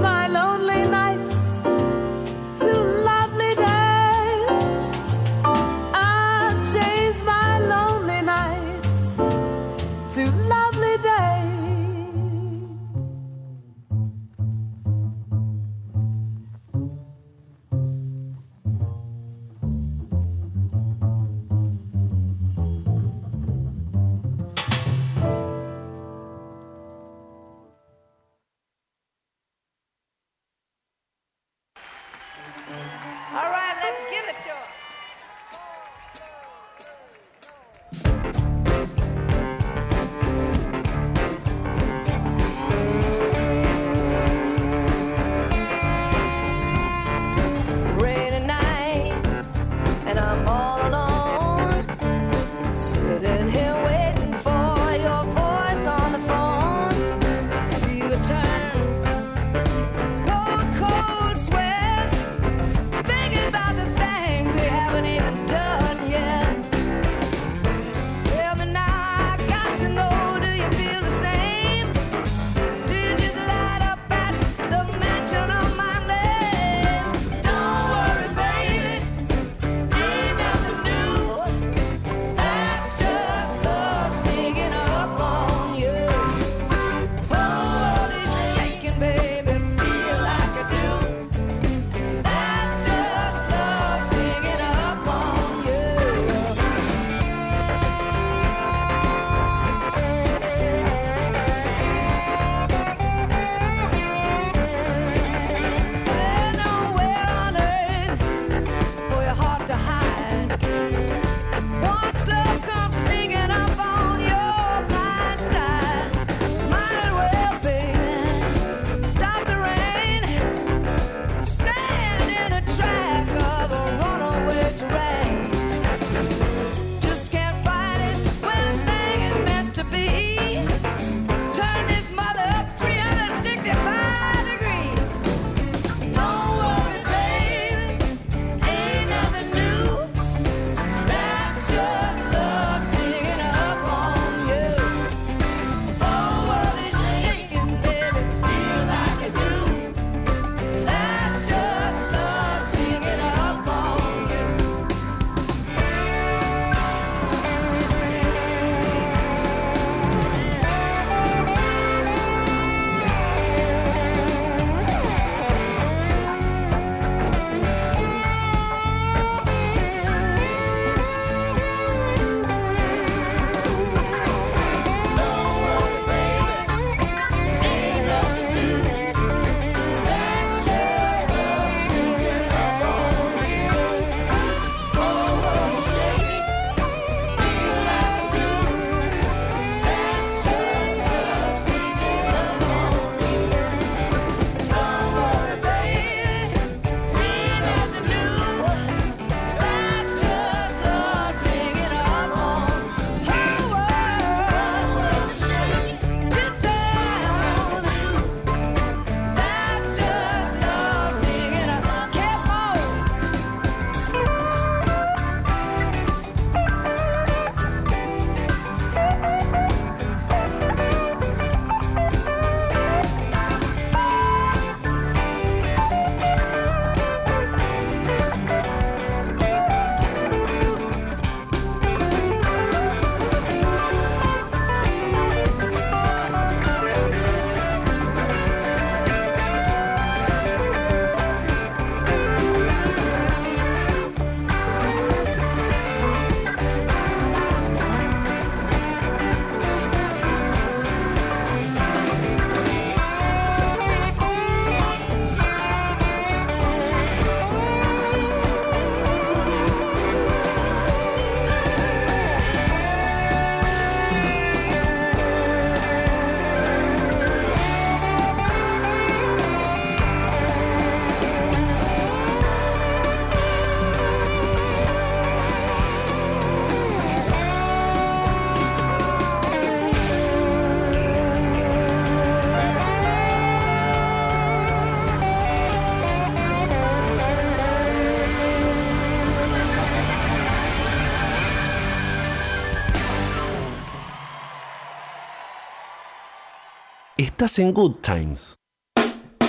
Estás 297.37 297.59
en 297.59 297.71
Good 297.71 297.97
Times. 298.01 298.55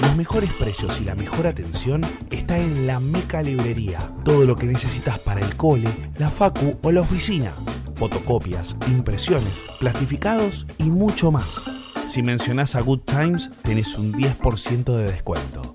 Los 0.03 0.15
mejores 0.15 0.53
precios 0.53 1.01
y 1.01 1.05
la 1.05 1.15
mejor 1.15 1.47
atención 1.47 2.03
está 2.31 2.59
en 2.59 2.87
la 2.87 3.01
Meca 3.01 3.41
Librería. 3.41 4.13
Todo 4.27 4.45
lo 4.45 4.57
que 4.57 4.67
necesitas 4.67 5.19
para 5.21 5.41
el 5.41 5.57
cole, 5.57 5.89
la 6.19 6.29
facu 6.29 6.79
o 6.83 6.93
la 6.93 7.01
oficina. 7.01 7.51
Fotocopias, 7.95 8.77
impresiones, 8.89 9.65
plastificados 9.81 10.67
y 10.77 10.91
mucho 10.91 11.31
más. 11.31 11.63
Si 12.11 12.23
mencionás 12.23 12.75
a 12.75 12.83
Good 12.83 13.05
Times, 13.07 13.51
tenés 13.63 13.97
un 13.97 14.13
10% 14.13 14.95
de 14.95 15.05
descuento. 15.05 15.75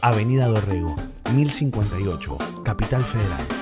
Avenida 0.00 0.46
Dorrego, 0.46 0.96
1058, 1.34 2.38
Capital 2.64 3.04
Federal. 3.04 3.61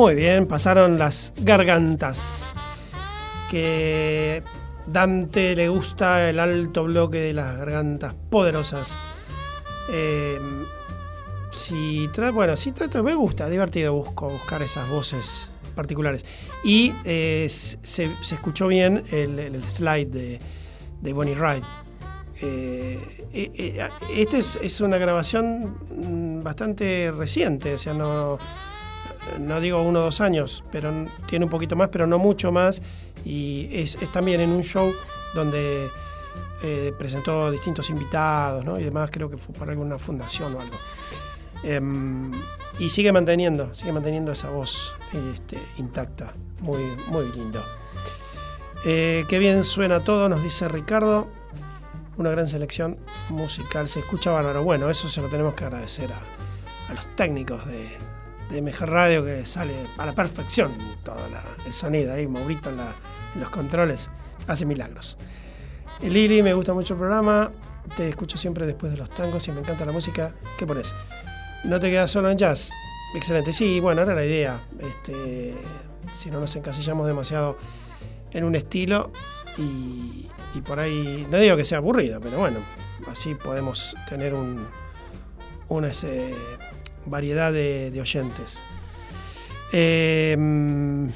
Muy 0.00 0.14
bien, 0.14 0.46
pasaron 0.46 0.98
las 0.98 1.34
gargantas. 1.36 2.54
Que 3.50 4.42
Dante 4.86 5.54
le 5.54 5.68
gusta 5.68 6.30
el 6.30 6.40
alto 6.40 6.84
bloque 6.84 7.18
de 7.18 7.34
las 7.34 7.58
gargantas 7.58 8.14
poderosas. 8.30 8.96
Eh, 9.92 10.38
si 11.52 12.08
bueno, 12.32 12.56
si 12.56 12.72
trato, 12.72 13.02
me 13.02 13.12
gusta, 13.12 13.46
divertido 13.50 13.92
busco 13.92 14.30
buscar 14.30 14.62
esas 14.62 14.88
voces 14.88 15.50
particulares. 15.74 16.24
Y 16.64 16.94
eh, 17.04 17.46
se, 17.50 18.04
escuchó 18.04 18.68
bien 18.68 19.04
el, 19.10 19.62
slide 19.68 20.40
de, 21.02 21.12
Bonnie 21.12 21.34
Wright. 21.34 21.64
Eh, 22.40 22.98
eh, 23.34 23.88
esta 24.16 24.38
es, 24.38 24.58
es 24.62 24.80
una 24.80 24.96
grabación 24.96 25.76
mm, 25.90 26.42
bastante 26.42 27.12
reciente, 27.14 27.74
o 27.74 27.78
sea, 27.78 27.92
no, 27.92 28.38
no 29.38 29.60
digo 29.60 29.82
uno 29.82 30.00
o 30.00 30.02
dos 30.02 30.20
años, 30.20 30.64
pero 30.70 30.92
tiene 31.26 31.44
un 31.44 31.50
poquito 31.50 31.76
más, 31.76 31.88
pero 31.88 32.06
no 32.06 32.18
mucho 32.18 32.52
más. 32.52 32.82
Y 33.24 33.68
es, 33.72 33.96
es 34.00 34.10
también 34.12 34.40
en 34.40 34.50
un 34.50 34.62
show 34.62 34.92
donde 35.34 35.88
eh, 36.62 36.92
presentó 36.98 37.50
distintos 37.50 37.88
invitados 37.88 38.64
¿no? 38.64 38.78
y 38.78 38.84
demás, 38.84 39.10
creo 39.10 39.30
que 39.30 39.38
fue 39.38 39.54
por 39.54 39.70
alguna 39.70 39.98
fundación 39.98 40.54
o 40.54 40.60
algo. 40.60 40.76
Em, 41.62 42.32
y 42.78 42.90
sigue 42.90 43.12
manteniendo, 43.12 43.74
sigue 43.74 43.92
manteniendo 43.92 44.32
esa 44.32 44.50
voz 44.50 44.94
este, 45.32 45.58
intacta. 45.78 46.32
Muy, 46.60 46.82
muy 47.08 47.26
lindo. 47.32 47.62
Eh, 48.84 49.24
qué 49.28 49.38
bien 49.38 49.64
suena 49.64 50.00
todo, 50.00 50.28
nos 50.28 50.42
dice 50.42 50.68
Ricardo. 50.68 51.28
Una 52.16 52.30
gran 52.30 52.48
selección 52.48 52.98
musical. 53.30 53.88
Se 53.88 54.00
escucha 54.00 54.30
bárbaro. 54.30 54.62
Bueno, 54.62 54.90
eso 54.90 55.08
se 55.08 55.22
lo 55.22 55.28
tenemos 55.28 55.54
que 55.54 55.64
agradecer 55.64 56.10
a, 56.12 56.90
a 56.90 56.94
los 56.94 57.06
técnicos 57.16 57.66
de, 57.66 57.88
de 58.50 58.60
MG 58.60 58.80
Radio 58.80 59.24
que 59.24 59.46
sale 59.46 59.72
a 59.98 60.06
la 60.06 60.12
perfección 60.12 60.72
todo 61.02 61.16
el 61.66 61.72
sonido 61.72 62.12
ahí. 62.12 62.26
Maurito 62.26 62.70
en, 62.70 62.78
los 63.40 63.50
controles 63.50 64.10
hace 64.46 64.66
milagros. 64.66 65.16
Eh, 66.02 66.10
Lili, 66.10 66.42
me 66.42 66.52
gusta 66.54 66.74
mucho 66.74 66.94
el 66.94 66.98
programa. 66.98 67.52
Te 67.96 68.08
escucho 68.08 68.36
siempre 68.36 68.66
después 68.66 68.92
de 68.92 68.98
los 68.98 69.10
tangos 69.10 69.46
y 69.48 69.52
me 69.52 69.60
encanta 69.60 69.84
la 69.84 69.92
música. 69.92 70.34
¿Qué 70.58 70.66
pones? 70.66 70.94
No 71.64 71.78
te 71.80 71.90
quedas 71.90 72.10
solo 72.10 72.30
en 72.30 72.38
jazz. 72.38 72.72
Excelente. 73.14 73.52
Sí, 73.52 73.80
bueno, 73.80 74.02
era 74.02 74.14
la 74.14 74.24
idea. 74.24 74.60
Este, 74.78 75.54
si 76.16 76.30
no 76.30 76.40
nos 76.40 76.54
encasillamos 76.56 77.06
demasiado 77.06 77.56
en 78.32 78.44
un 78.44 78.54
estilo 78.54 79.12
y, 79.58 80.28
y 80.54 80.60
por 80.60 80.78
ahí, 80.78 81.26
no 81.30 81.38
digo 81.38 81.56
que 81.56 81.64
sea 81.64 81.78
aburrido, 81.78 82.20
pero 82.20 82.38
bueno, 82.38 82.58
así 83.10 83.34
podemos 83.34 83.94
tener 84.08 84.34
un, 84.34 84.66
una 85.68 85.88
este, 85.88 86.34
variedad 87.06 87.52
de, 87.52 87.98
oyentes. 88.00 88.58
Mm, 89.72 91.08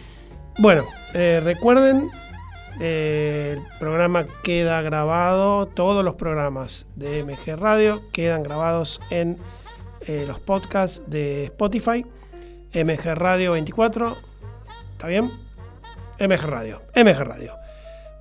bueno, 0.58 0.84
eh, 1.14 1.40
recuerden, 1.42 2.10
eh, 2.80 3.56
el 3.56 3.78
programa 3.78 4.24
queda 4.44 4.82
grabado, 4.82 5.66
todos 5.66 6.04
los 6.04 6.14
programas 6.14 6.86
de 6.94 7.24
MG 7.24 7.56
Radio 7.56 8.02
quedan 8.12 8.44
grabados 8.44 9.00
en 9.10 9.36
eh, 10.06 10.24
los 10.28 10.38
podcasts 10.38 11.02
de 11.08 11.44
Spotify, 11.46 12.06
MG 12.72 13.14
Radio 13.14 13.52
24, 13.52 14.16
¿está 14.92 15.08
bien? 15.08 15.30
MG 16.20 16.42
Radio, 16.46 16.82
MG 16.94 17.18
Radio. 17.24 17.56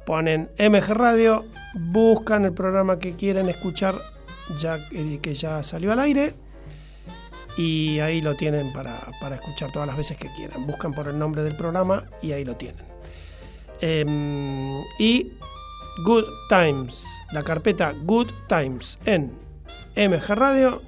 Ponen 0.05 0.49
MG 0.57 0.89
Radio, 0.93 1.45
buscan 1.75 2.45
el 2.45 2.53
programa 2.53 2.97
que 2.97 3.15
quieren 3.15 3.47
escuchar 3.47 3.93
ya 4.59 4.77
que 4.89 5.35
ya 5.35 5.63
salió 5.63 5.91
al 5.91 5.99
aire 5.99 6.33
y 7.57 7.99
ahí 7.99 8.21
lo 8.21 8.35
tienen 8.35 8.71
para, 8.73 8.99
para 9.19 9.35
escuchar 9.35 9.71
todas 9.71 9.87
las 9.87 9.97
veces 9.97 10.17
que 10.17 10.27
quieran. 10.35 10.65
Buscan 10.65 10.93
por 10.93 11.07
el 11.07 11.17
nombre 11.17 11.43
del 11.43 11.55
programa 11.55 12.05
y 12.21 12.31
ahí 12.31 12.43
lo 12.43 12.55
tienen. 12.55 12.85
Em, 13.81 14.81
y 14.97 15.33
Good 16.05 16.25
Times, 16.49 17.05
la 17.31 17.43
carpeta 17.43 17.93
Good 18.03 18.29
Times 18.47 18.97
en 19.05 19.31
MG 19.95 20.35
Radio 20.35 20.81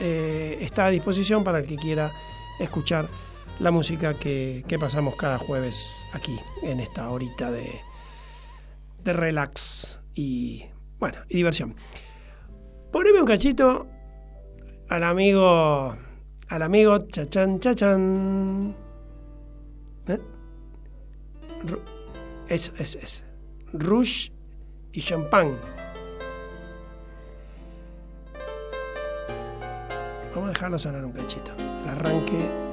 eh, 0.00 0.58
está 0.60 0.86
a 0.86 0.90
disposición 0.90 1.44
para 1.44 1.58
el 1.58 1.66
que 1.66 1.76
quiera 1.76 2.10
escuchar 2.60 3.08
la 3.60 3.70
música 3.70 4.14
que, 4.14 4.64
que 4.68 4.78
pasamos 4.78 5.16
cada 5.16 5.38
jueves 5.38 6.06
aquí 6.12 6.38
en 6.62 6.80
esta 6.80 7.10
horita 7.10 7.50
de, 7.50 7.80
de 9.02 9.12
relax 9.12 10.00
y 10.14 10.64
bueno 10.98 11.18
y 11.28 11.38
diversión. 11.38 11.74
Poneme 12.92 13.20
un 13.20 13.26
cachito 13.26 13.88
al 14.88 15.04
amigo 15.04 15.96
al 16.48 16.62
amigo 16.62 16.98
chachan 17.08 17.60
chachan. 17.60 18.74
¿Eh? 20.06 20.18
Eso, 22.48 22.72
eso, 22.78 22.98
eso. 23.00 23.22
Rush 23.72 24.30
y 24.92 25.02
champán. 25.02 25.54
Vamos 30.34 30.50
a 30.50 30.52
dejarlo 30.52 30.78
sonar 30.78 31.04
un 31.04 31.12
cachito. 31.12 31.52
El 31.56 31.88
arranque. 31.90 32.67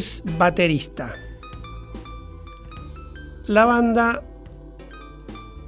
Es 0.00 0.22
baterista. 0.38 1.14
La 3.46 3.66
banda 3.66 4.22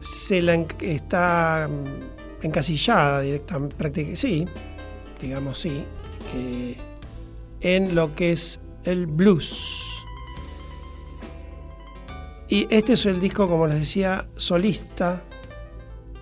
se 0.00 0.40
la 0.40 0.54
está 0.54 1.68
mm, 1.70 2.46
encasillada 2.46 3.20
directamente, 3.20 4.16
sí, 4.16 4.48
digamos 5.20 5.58
sí, 5.58 5.84
que 6.30 6.78
en 7.60 7.94
lo 7.94 8.14
que 8.14 8.32
es 8.32 8.58
el 8.84 9.06
blues. 9.06 10.02
Y 12.48 12.66
este 12.70 12.94
es 12.94 13.04
el 13.04 13.20
disco, 13.20 13.48
como 13.48 13.66
les 13.66 13.80
decía, 13.80 14.28
solista 14.34 15.22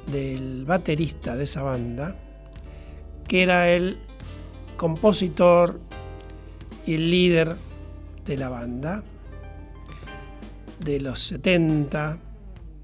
del 0.09 0.65
baterista 0.65 1.37
de 1.37 1.45
esa 1.45 1.63
banda, 1.63 2.17
que 3.29 3.45
era 3.45 3.71
el 3.71 4.01
compositor 4.77 5.81
y 6.87 6.95
el 6.95 7.11
líder 7.11 7.70
de 8.25 8.37
la 8.37 8.49
banda 8.49 9.03
de 10.79 10.99
los 11.01 11.21
70, 11.21 12.19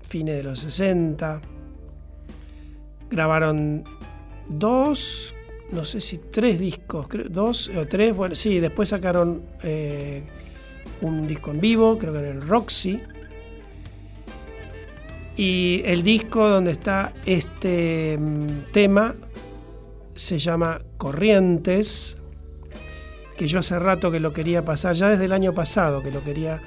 fines 0.02 0.36
de 0.36 0.42
los 0.42 0.60
60. 0.60 1.40
Grabaron 3.10 3.84
dos 4.48 5.34
no 5.72 5.84
sé 5.84 6.00
si 6.00 6.18
tres 6.18 6.60
discos, 6.60 7.08
dos 7.28 7.70
o 7.76 7.86
tres, 7.86 8.14
bueno, 8.14 8.34
sí, 8.34 8.60
después 8.60 8.90
sacaron 8.90 9.42
eh, 9.62 10.22
un 11.00 11.26
disco 11.26 11.50
en 11.50 11.60
vivo, 11.60 11.98
creo 11.98 12.12
que 12.12 12.20
en 12.20 12.24
el 12.26 12.46
Roxy. 12.46 13.00
Y 15.36 15.82
el 15.84 16.02
disco 16.02 16.48
donde 16.48 16.70
está 16.70 17.12
este 17.26 18.16
mm, 18.16 18.72
tema 18.72 19.14
se 20.14 20.38
llama 20.38 20.80
Corrientes, 20.96 22.16
que 23.36 23.46
yo 23.46 23.58
hace 23.58 23.78
rato 23.78 24.10
que 24.10 24.20
lo 24.20 24.32
quería 24.32 24.64
pasar, 24.64 24.94
ya 24.94 25.10
desde 25.10 25.26
el 25.26 25.32
año 25.32 25.52
pasado 25.52 26.02
que 26.02 26.10
lo 26.10 26.24
quería, 26.24 26.60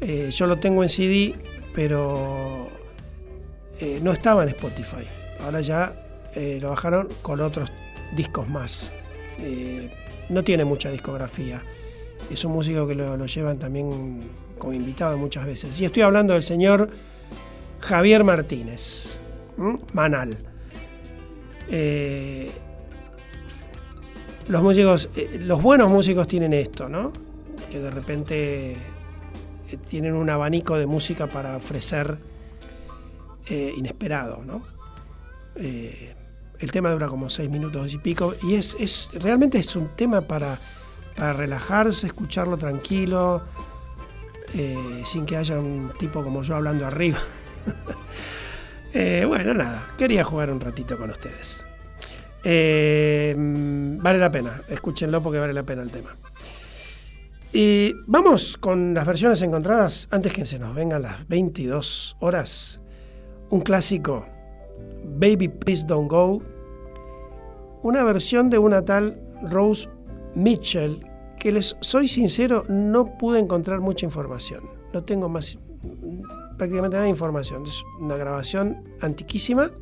eh, 0.00 0.28
yo 0.30 0.46
lo 0.46 0.58
tengo 0.58 0.82
en 0.82 0.88
CD, 0.88 1.34
pero 1.74 2.68
eh, 3.80 4.00
no 4.02 4.12
estaba 4.12 4.42
en 4.42 4.50
Spotify. 4.50 5.06
Ahora 5.40 5.60
ya 5.60 6.28
eh, 6.34 6.58
lo 6.60 6.70
bajaron 6.70 7.08
con 7.22 7.40
otros 7.40 7.70
discos 8.14 8.48
más. 8.48 8.92
No 10.28 10.42
tiene 10.42 10.64
mucha 10.64 10.90
discografía. 10.90 11.62
Es 12.30 12.44
un 12.44 12.52
músico 12.52 12.86
que 12.86 12.94
lo, 12.94 13.26
llevan 13.26 13.58
también 13.58 14.24
como 14.58 14.72
invitado 14.72 15.16
muchas 15.16 15.46
veces. 15.46 15.80
Y 15.80 15.84
estoy 15.84 16.02
hablando 16.02 16.32
del 16.32 16.42
señor 16.42 16.90
Javier 17.80 18.24
Martínez. 18.24 19.18
Manal. 19.92 20.38
Los 24.48 24.62
músicos, 24.62 25.08
eh, 25.16 25.40
los 25.40 25.60
buenos 25.60 25.90
músicos 25.90 26.28
tienen 26.28 26.52
esto, 26.52 26.88
¿no? 26.88 27.12
Que 27.70 27.80
de 27.80 27.90
repente 27.90 28.72
eh, 28.72 28.76
tienen 29.88 30.14
un 30.14 30.30
abanico 30.30 30.78
de 30.78 30.86
música 30.86 31.26
para 31.26 31.56
ofrecer 31.56 32.16
eh, 33.48 33.74
inesperado, 33.76 34.42
¿no? 34.44 34.62
El 35.56 36.70
tema 36.70 36.90
dura 36.90 37.08
como 37.08 37.30
seis 37.30 37.48
minutos 37.48 37.92
y 37.94 37.98
pico 37.98 38.34
y 38.42 38.56
es, 38.56 38.76
es 38.78 39.08
realmente 39.14 39.58
es 39.58 39.74
un 39.74 39.88
tema 39.96 40.20
para, 40.20 40.58
para 41.16 41.32
relajarse, 41.32 42.06
escucharlo 42.06 42.58
tranquilo, 42.58 43.42
sin 45.06 45.24
que 45.24 45.38
haya 45.38 45.58
un 45.58 45.92
tipo 45.98 46.22
como 46.22 46.42
yo 46.42 46.56
hablando 46.56 46.86
arriba. 46.86 47.18
Bueno, 49.26 49.52
nada, 49.52 49.88
quería 49.98 50.24
jugar 50.24 50.50
un 50.50 50.58
ratito 50.58 50.96
con 50.96 51.10
ustedes. 51.10 51.66
Eh, 52.48 53.34
vale 53.36 54.20
la 54.20 54.30
pena, 54.30 54.62
escúchenlo 54.68 55.20
porque 55.20 55.40
vale 55.40 55.52
la 55.52 55.64
pena 55.64 55.82
el 55.82 55.90
tema. 55.90 56.14
Y 57.52 57.92
vamos 58.06 58.56
con 58.56 58.94
las 58.94 59.04
versiones 59.04 59.42
encontradas 59.42 60.06
antes 60.12 60.32
que 60.32 60.46
se 60.46 60.60
nos 60.60 60.72
vengan 60.72 61.02
las 61.02 61.26
22 61.26 62.16
horas. 62.20 62.78
Un 63.50 63.62
clásico, 63.62 64.28
Baby 65.04 65.48
Please 65.48 65.84
Don't 65.88 66.08
Go. 66.08 66.40
Una 67.82 68.04
versión 68.04 68.48
de 68.48 68.58
una 68.58 68.84
tal 68.84 69.20
Rose 69.42 69.88
Mitchell 70.36 71.04
que 71.40 71.50
les 71.50 71.76
soy 71.80 72.06
sincero, 72.06 72.64
no 72.68 73.18
pude 73.18 73.40
encontrar 73.40 73.80
mucha 73.80 74.06
información. 74.06 74.70
No 74.92 75.02
tengo 75.02 75.28
más 75.28 75.58
prácticamente 76.56 76.94
nada 76.94 77.04
de 77.06 77.10
información. 77.10 77.64
Es 77.64 77.82
una 77.98 78.16
grabación 78.16 78.84
antiquísima. 79.00 79.72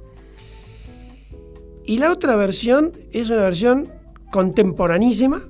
Y 1.86 1.98
la 1.98 2.12
otra 2.12 2.36
versión 2.36 2.92
es 3.12 3.28
una 3.28 3.42
versión 3.42 3.92
contemporanísima, 4.30 5.42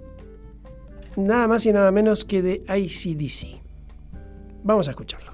nada 1.16 1.46
más 1.46 1.64
y 1.66 1.72
nada 1.72 1.90
menos 1.90 2.24
que 2.24 2.42
de 2.42 2.64
ICDC. 2.68 3.60
Vamos 4.64 4.88
a 4.88 4.90
escucharlo. 4.90 5.33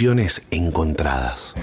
Versiones 0.00 0.40
encontradas. 0.50 1.54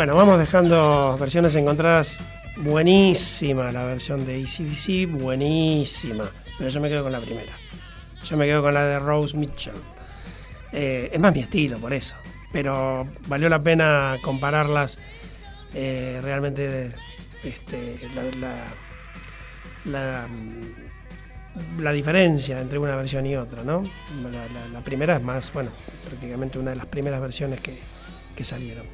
Bueno, 0.00 0.14
vamos 0.14 0.38
dejando 0.38 1.14
versiones 1.20 1.54
encontradas. 1.56 2.20
Buenísima 2.56 3.70
la 3.70 3.84
versión 3.84 4.24
de 4.24 4.42
ACDC, 4.42 5.12
buenísima. 5.12 6.24
Pero 6.56 6.70
yo 6.70 6.80
me 6.80 6.88
quedo 6.88 7.02
con 7.02 7.12
la 7.12 7.20
primera. 7.20 7.52
Yo 8.24 8.38
me 8.38 8.46
quedo 8.46 8.62
con 8.62 8.72
la 8.72 8.86
de 8.86 8.98
Rose 8.98 9.36
Mitchell. 9.36 9.74
Eh, 10.72 11.10
es 11.12 11.20
más 11.20 11.34
mi 11.34 11.40
estilo, 11.40 11.76
por 11.76 11.92
eso. 11.92 12.16
Pero 12.50 13.06
valió 13.26 13.50
la 13.50 13.62
pena 13.62 14.16
compararlas 14.22 14.96
eh, 15.74 16.18
realmente 16.22 16.92
este, 17.44 17.98
la, 18.14 18.22
la, 18.38 18.64
la, 19.84 20.28
mm, 20.28 21.82
la 21.82 21.92
diferencia 21.92 22.58
entre 22.58 22.78
una 22.78 22.96
versión 22.96 23.26
y 23.26 23.36
otra, 23.36 23.64
¿no? 23.64 23.84
La, 24.72 24.80
primera 24.80 25.16
es 25.16 25.22
más, 25.22 25.52
bueno, 25.52 25.70
prácticamente 26.08 26.58
una 26.58 26.70
de 26.70 26.76
las 26.76 26.86
primeras 26.86 27.20
versiones 27.20 27.60
que, 27.60 27.76
que 28.34 28.44
salieron. 28.44 28.86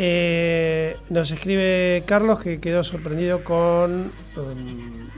Eh, 0.00 0.96
nos 1.10 1.30
escribe 1.32 2.04
Carlos 2.06 2.38
que 2.38 2.60
quedó 2.60 2.84
sorprendido 2.84 3.42
con... 3.42 4.12
um, 4.36 5.08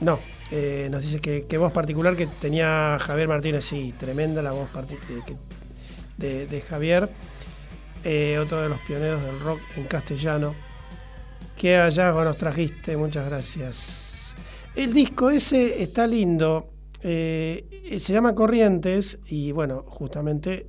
no, 0.00 0.20
eh, 0.52 0.86
nos 0.92 1.02
dice 1.02 1.20
que, 1.20 1.58
voz 1.58 1.72
particular 1.72 2.14
que 2.14 2.28
tenía 2.40 2.98
Javier 3.00 3.26
Martínez, 3.26 3.64
sí, 3.64 3.92
tremenda 3.98 4.40
la 4.40 4.52
voz 4.52 4.68
de, 6.16 6.46
de- 6.46 6.60
Javier, 6.60 7.10
eh, 8.04 8.38
otro 8.38 8.62
de 8.62 8.68
los 8.68 8.78
pioneros 8.82 9.24
del 9.24 9.40
rock 9.40 9.60
en 9.76 9.84
castellano. 9.84 10.54
Qué 11.56 11.76
hallazgo 11.76 12.22
nos 12.22 12.36
trajiste, 12.38 12.96
muchas 12.96 13.26
gracias. 13.28 14.34
El 14.76 14.92
disco 14.94 15.30
ese 15.30 15.82
está 15.82 16.06
lindo, 16.06 16.70
se 17.98 18.12
llama 18.12 18.36
Corrientes 18.36 19.18
y 19.26 19.50
bueno, 19.50 19.82
justamente 19.84 20.66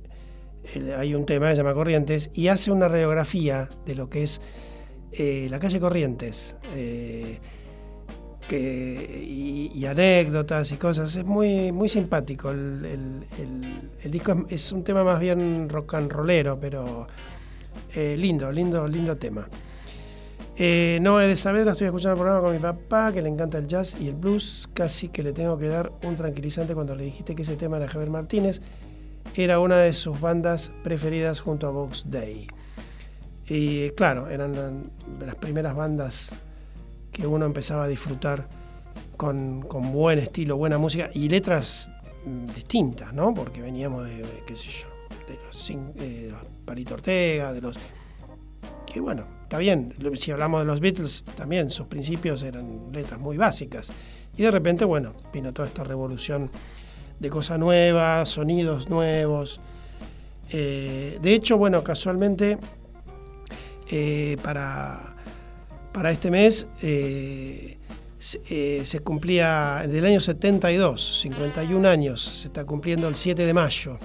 hay 0.96 1.14
un 1.14 1.26
tema 1.26 1.48
que 1.48 1.54
se 1.54 1.62
llama 1.62 1.74
Corrientes 1.74 2.30
y 2.34 2.48
hace 2.48 2.70
una 2.70 2.88
radiografía 2.88 3.68
de 3.86 3.94
lo 3.94 4.08
que 4.08 4.22
es 4.22 4.40
eh, 5.12 5.48
la 5.50 5.58
calle 5.58 5.80
Corrientes. 5.80 6.56
eh, 6.74 7.38
que, 8.48 9.24
y, 9.24 9.86
anécdotas 9.86 10.72
y 10.72 10.76
cosas. 10.76 11.14
Es 11.14 11.24
muy, 11.24 11.70
muy 11.70 11.88
simpático. 11.88 12.50
El, 12.50 13.24
disco 14.06 14.44
es, 14.48 14.72
un 14.72 14.82
tema 14.82 15.04
más 15.04 15.20
bien 15.20 15.68
rock 15.68 15.94
and 15.94 16.10
rollero, 16.10 16.58
pero 16.58 17.06
eh, 17.94 18.16
lindo, 18.18 18.50
lindo, 18.50 18.88
lindo 18.88 19.16
tema. 19.16 19.48
No 21.00 21.20
he 21.20 21.28
de 21.28 21.36
saber, 21.36 21.68
estoy 21.68 21.86
escuchando 21.86 22.14
el 22.14 22.18
programa 22.18 22.40
con 22.40 22.52
mi 22.52 22.58
papá, 22.58 23.12
que 23.12 23.22
le 23.22 23.28
encanta 23.28 23.56
el 23.56 23.68
jazz 23.68 23.96
y 24.00 24.08
el 24.08 24.16
blues. 24.16 24.68
Casi 24.74 25.10
que 25.10 25.22
le 25.22 25.32
tengo 25.32 25.56
que 25.56 25.68
dar 25.68 25.92
un 26.02 26.16
tranquilizante 26.16 26.74
cuando 26.74 26.96
le 26.96 27.04
dijiste 27.04 27.36
que 27.36 27.42
ese 27.42 27.54
tema 27.54 27.76
era 27.76 27.86
Javier 27.86 28.10
Martínez. 28.10 28.60
Era 29.34 29.60
una 29.60 29.78
de 29.78 29.92
sus 29.92 30.20
bandas 30.20 30.72
preferidas 30.82 31.40
junto 31.40 31.66
a 31.66 31.70
Vox 31.70 32.10
Day. 32.10 32.46
Y 33.46 33.90
claro, 33.90 34.28
eran 34.28 34.90
de 35.18 35.26
las 35.26 35.34
primeras 35.34 35.74
bandas 35.74 36.30
que 37.10 37.26
uno 37.26 37.46
empezaba 37.46 37.84
a 37.84 37.88
disfrutar 37.88 38.48
con, 39.16 39.62
con 39.62 39.92
buen 39.92 40.18
estilo, 40.18 40.56
buena 40.56 40.78
música 40.78 41.10
y 41.12 41.28
letras 41.28 41.90
mm, 42.24 42.46
distintas, 42.54 43.12
¿no? 43.12 43.34
Porque 43.34 43.60
veníamos 43.60 44.06
de, 44.06 44.16
de, 44.22 44.44
qué 44.46 44.56
sé 44.56 44.68
yo, 44.70 44.88
de 45.28 45.38
los, 45.46 45.70
eh, 45.70 46.92
Ortega, 46.92 47.52
de 47.52 47.60
los... 47.60 47.78
Que 48.86 49.00
bueno, 49.00 49.26
está 49.42 49.58
bien, 49.58 49.94
si 50.14 50.30
hablamos 50.30 50.60
de 50.60 50.66
los 50.66 50.80
Beatles, 50.80 51.24
también 51.36 51.70
sus 51.70 51.86
principios 51.86 52.42
eran 52.42 52.90
letras 52.92 53.20
muy 53.20 53.36
básicas. 53.36 53.92
Y 54.36 54.42
de 54.42 54.50
repente, 54.50 54.84
bueno, 54.84 55.14
vino 55.32 55.52
toda 55.52 55.68
esta 55.68 55.84
revolución 55.84 56.50
de 57.20 57.30
cosas 57.30 57.58
nuevas, 57.58 58.28
sonidos 58.30 58.88
nuevos. 58.88 59.60
Eh, 60.50 61.18
de 61.22 61.34
hecho, 61.34 61.58
bueno, 61.58 61.84
casualmente, 61.84 62.58
eh, 63.90 64.36
para, 64.42 65.16
para 65.92 66.10
este 66.10 66.30
mes 66.30 66.66
eh, 66.82 67.76
se, 68.18 68.84
se 68.84 69.00
cumplía 69.00 69.84
del 69.86 70.06
año 70.06 70.18
72, 70.18 71.20
51 71.20 71.88
años, 71.88 72.22
se 72.22 72.48
está 72.48 72.64
cumpliendo 72.64 73.06
el 73.06 73.14
7 73.14 73.44
de 73.44 73.54
mayo, 73.54 73.98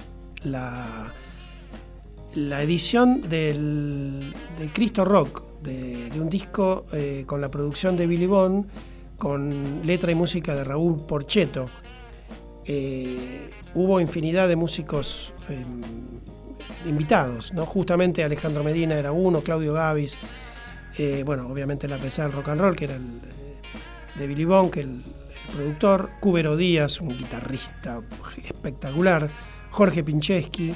la, 0.44 1.14
la 2.34 2.62
edición 2.62 3.28
del, 3.28 4.32
de 4.58 4.68
Cristo 4.72 5.04
Rock, 5.04 5.42
de, 5.62 6.10
de 6.10 6.20
un 6.20 6.28
disco 6.28 6.86
con 7.24 7.40
la 7.40 7.50
producción 7.50 7.96
de 7.96 8.06
Billy 8.06 8.26
Bond, 8.26 8.66
con 9.18 9.80
letra 9.84 10.12
y 10.12 10.14
música 10.14 10.54
de 10.54 10.62
Raúl 10.62 11.00
Porcheto. 11.06 11.68
Eh, 12.66 13.50
hubo 13.74 14.00
infinidad 14.00 14.48
de 14.48 14.56
músicos 14.56 15.32
eh, 15.48 15.64
invitados, 16.88 17.52
¿no? 17.52 17.64
justamente 17.66 18.24
Alejandro 18.24 18.64
Medina 18.64 18.96
era 18.96 19.12
uno, 19.12 19.40
Claudio 19.42 19.72
Gavis, 19.72 20.18
eh, 20.98 21.22
bueno, 21.24 21.46
obviamente 21.48 21.86
la 21.88 21.98
pesada 21.98 22.28
del 22.28 22.36
rock 22.36 22.48
and 22.48 22.60
roll, 22.60 22.74
que 22.76 22.84
era 22.86 22.96
el, 22.96 23.02
eh, 23.02 24.18
de 24.18 24.26
Billy 24.26 24.46
que 24.70 24.80
el, 24.80 25.02
el 25.48 25.54
productor, 25.54 26.10
Cubero 26.20 26.56
Díaz, 26.56 27.00
un 27.00 27.16
guitarrista 27.16 28.00
espectacular, 28.44 29.28
Jorge 29.70 30.02
Pincheski, 30.02 30.74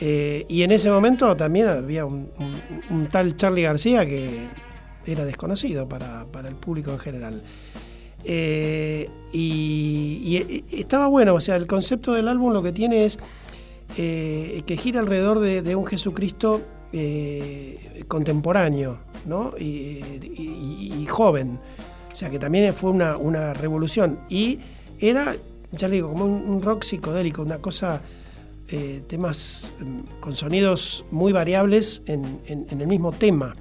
y 0.00 0.62
en 0.62 0.72
ese 0.72 0.90
momento 0.90 1.36
también 1.36 1.68
había 1.68 2.04
un, 2.06 2.30
un- 2.38 2.82
un 2.96 3.06
tal 3.08 3.36
Charlie 3.36 3.62
García 3.62 4.06
que 4.06 4.48
era 5.04 5.24
desconocido 5.24 5.88
para, 5.88 6.24
para 6.26 6.48
el 6.48 6.54
público 6.56 6.90
en 6.92 6.98
general. 6.98 7.42
Eh, 8.24 9.08
y, 9.32 10.44
y- 10.70 10.80
estaba 10.80 11.06
bueno, 11.06 11.34
o 11.34 11.40
sea, 11.40 11.56
el 11.56 11.66
concepto 11.66 12.12
del 12.12 12.28
álbum 12.28 12.52
lo 12.52 12.62
que 12.62 12.72
tiene 12.72 13.04
es 13.04 13.18
eh, 13.96 14.62
que 14.66 14.76
gira 14.76 15.00
alrededor 15.00 15.40
de, 15.40 15.74
un 15.76 15.86
Jesucristo 15.86 16.60
eh, 16.92 18.04
contemporáneo 18.08 18.98
¿no? 19.26 19.52
y, 19.58 21.06
joven. 21.08 21.58
O 22.12 22.14
sea, 22.14 22.28
que 22.30 22.38
también 22.38 22.72
fue 22.74 22.90
una, 22.90 23.16
una 23.16 23.54
revolución. 23.54 24.20
Y 24.28 24.58
era, 24.98 25.36
ya 25.72 25.88
le 25.88 25.96
digo, 25.96 26.08
como 26.10 26.24
un, 26.26 26.60
rock 26.62 26.82
psicodélico, 26.82 27.42
una 27.42 27.58
cosa, 27.58 28.00
eh, 28.68 29.02
temas 29.06 29.72
mm, 29.80 30.20
con 30.20 30.36
sonidos 30.36 31.04
muy 31.10 31.32
variables 31.32 32.02
en- 32.06 32.40
en 32.46 32.80
el 32.80 32.86
mismo 32.86 33.12
tema. 33.12 33.54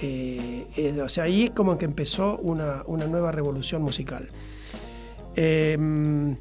Eh, 0.00 0.66
eh, 0.76 1.00
o 1.02 1.08
sea, 1.08 1.24
ahí 1.24 1.44
es 1.44 1.50
como 1.50 1.76
que 1.76 1.84
empezó 1.84 2.38
una, 2.38 2.82
una 2.86 3.06
nueva 3.06 3.32
revolución 3.32 3.82
musical. 3.82 4.28
Em, 5.34 6.36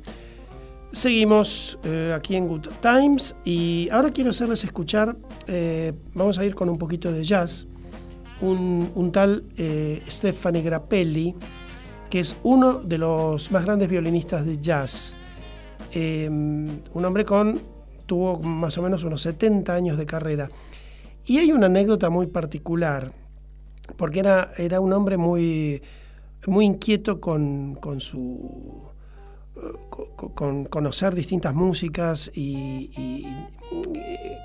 Seguimos 0.94 1.80
eh, 1.86 2.14
aquí 2.14 2.36
en 2.36 2.50
Good 2.50 2.68
Times 2.82 3.34
y 3.46 3.88
ahora 3.94 4.12
quiero 4.12 4.32
hacerles 4.32 4.66
escuchar, 4.66 5.16
vamos 6.14 6.38
a 6.38 6.44
ir 6.44 6.54
con 6.54 6.68
un 6.68 6.78
poquito 6.78 7.14
de 7.14 7.24
jazz, 7.24 7.66
un, 8.42 8.92
un 8.94 9.10
tal 9.14 9.46
Stefani 10.06 10.62
Grappelli, 10.62 11.34
que 12.10 12.20
es 12.20 12.36
uno 12.44 12.74
de 12.74 12.98
los 12.98 13.52
más 13.52 13.64
grandes 13.64 13.88
violinistas 13.88 14.46
de 14.46 14.58
jazz. 14.58 15.16
Eh, 15.94 16.28
un 16.30 17.06
hombre 17.06 17.26
con, 17.26 17.62
tuvo 18.06 18.40
más 18.40 18.78
o 18.78 18.82
menos 18.82 19.04
unos 19.04 19.22
70 19.22 19.74
años 19.74 19.98
de 19.98 20.06
carrera. 20.06 20.50
Y 21.26 21.38
hay 21.38 21.52
una 21.52 21.68
anécdota 21.68 22.10
muy 22.10 22.28
particular, 22.28 23.14
porque 23.98 24.20
era, 24.20 24.52
era 24.58 24.80
un 24.80 24.94
hombre 24.94 25.18
muy, 25.18 25.82
muy 26.48 26.66
inquieto 26.66 27.20
con, 27.22 27.76
con 27.76 28.00
su 28.02 28.90
con, 29.90 30.30
con 30.34 30.66
conocer 30.66 31.14
distintas 31.14 31.54
músicas 31.54 32.32
y, 32.34 32.90
y 32.98 33.28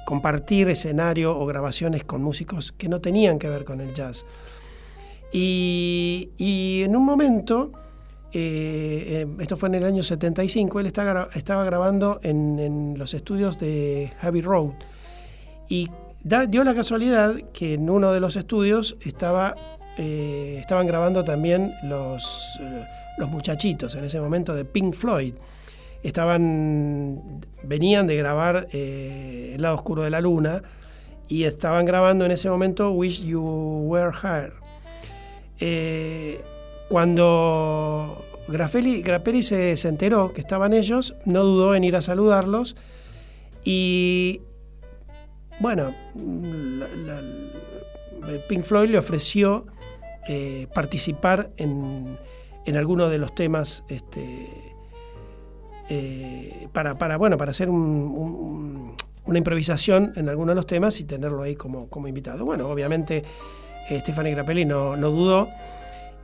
compartir 0.04 0.68
escenario 0.68 1.36
o 1.38 1.46
grabaciones 1.46 2.04
con 2.04 2.22
músicos 2.22 2.72
que 2.72 2.88
no 2.88 3.00
tenían 3.00 3.38
que 3.38 3.48
ver 3.48 3.64
con 3.64 3.80
el 3.80 3.94
jazz. 3.94 4.26
Y, 5.32 6.30
y 6.36 6.82
en 6.84 6.96
un 6.96 7.04
momento, 7.04 7.70
eh, 8.32 9.24
eh, 9.24 9.26
esto 9.40 9.56
fue 9.56 9.68
en 9.68 9.76
el 9.76 9.84
año 9.84 10.02
75, 10.02 10.80
él 10.80 10.86
está 10.86 11.04
gra- 11.04 11.28
estaba 11.34 11.64
grabando 11.64 12.20
en, 12.22 12.58
en 12.58 12.98
los 12.98 13.14
estudios 13.14 13.58
de 13.58 14.10
Heavy 14.20 14.42
Road 14.42 14.72
y 15.68 15.88
dio 16.48 16.64
la 16.64 16.74
casualidad 16.74 17.36
que 17.52 17.74
en 17.74 17.88
uno 17.88 18.12
de 18.12 18.18
los 18.18 18.34
estudios 18.34 18.96
estaba, 19.04 19.54
eh, 19.96 20.56
estaban 20.60 20.86
grabando 20.86 21.22
también 21.24 21.72
los, 21.84 22.58
eh, 22.60 22.84
los 23.16 23.30
muchachitos 23.30 23.94
en 23.94 24.04
ese 24.04 24.20
momento 24.20 24.54
de 24.54 24.64
Pink 24.64 24.94
Floyd. 24.94 25.34
Estaban, 26.02 27.40
venían 27.62 28.06
de 28.06 28.16
grabar 28.16 28.68
eh, 28.72 29.52
El 29.54 29.62
lado 29.62 29.76
oscuro 29.76 30.02
de 30.02 30.10
la 30.10 30.20
luna 30.20 30.62
y 31.28 31.44
estaban 31.44 31.84
grabando 31.84 32.24
en 32.24 32.32
ese 32.32 32.50
momento 32.50 32.90
Wish 32.90 33.24
You 33.24 33.40
Were 33.86 34.12
Here. 34.22 34.52
Cuando 36.88 38.24
Grappelli 38.48 39.42
se, 39.42 39.76
se 39.76 39.88
enteró 39.88 40.32
que 40.32 40.40
estaban 40.40 40.72
ellos, 40.72 41.16
no 41.24 41.42
dudó 41.44 41.74
en 41.74 41.84
ir 41.84 41.96
a 41.96 42.02
saludarlos 42.02 42.76
y 43.64 44.42
bueno, 45.60 45.94
Pink 48.48 48.64
Floyd 48.64 48.90
le 48.90 48.98
ofreció 48.98 49.66
eh, 50.28 50.66
participar 50.74 51.50
en, 51.56 52.18
en 52.64 52.76
alguno 52.76 53.08
de 53.08 53.18
los 53.18 53.34
temas 53.34 53.84
este, 53.88 54.48
eh, 55.88 56.68
para, 56.72 56.98
para, 56.98 57.16
bueno, 57.16 57.36
para 57.36 57.50
hacer 57.52 57.68
un, 57.68 57.76
un- 57.80 58.94
una 59.24 59.38
improvisación 59.38 60.12
en 60.14 60.28
alguno 60.28 60.52
de 60.52 60.54
los 60.56 60.66
temas 60.68 61.00
y 61.00 61.04
tenerlo 61.04 61.42
ahí 61.42 61.56
como, 61.56 61.88
como 61.88 62.06
invitado. 62.06 62.44
Bueno, 62.44 62.68
obviamente 62.68 63.24
eh, 63.90 63.98
Stefani 64.00 64.30
Grappelli 64.30 64.64
no, 64.64 64.96
no 64.96 65.10
dudó 65.10 65.48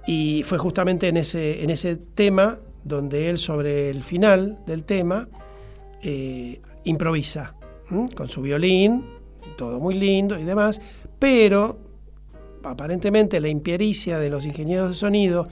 y 0.07 0.45
fue 0.45 0.57
justamente 0.59 1.09
en 1.09 1.17
ese, 1.17 1.65
en 1.65 1.71
ese 1.71 1.97
tema 1.97 2.59
donde 2.85 3.29
él 3.29 3.39
sobre 3.39 3.91
el 3.91 4.05
final 4.05 4.61
del 4.67 4.85
tema 4.85 5.29
eh, 6.03 6.61
improvisa 6.85 7.55
con 8.15 8.29
su 8.29 8.41
violín, 8.43 9.05
todo 9.57 9.81
muy 9.81 9.95
lindo 9.95 10.39
y 10.39 10.45
demás, 10.45 10.81
pero 11.19 11.79
aparentemente 12.65 13.41
la 13.41 13.49
impericia 13.49 14.19
de 14.19 14.31
los 14.31 14.45
ingenieros 14.45 14.89
de 14.89 14.95
sonido 14.95 15.49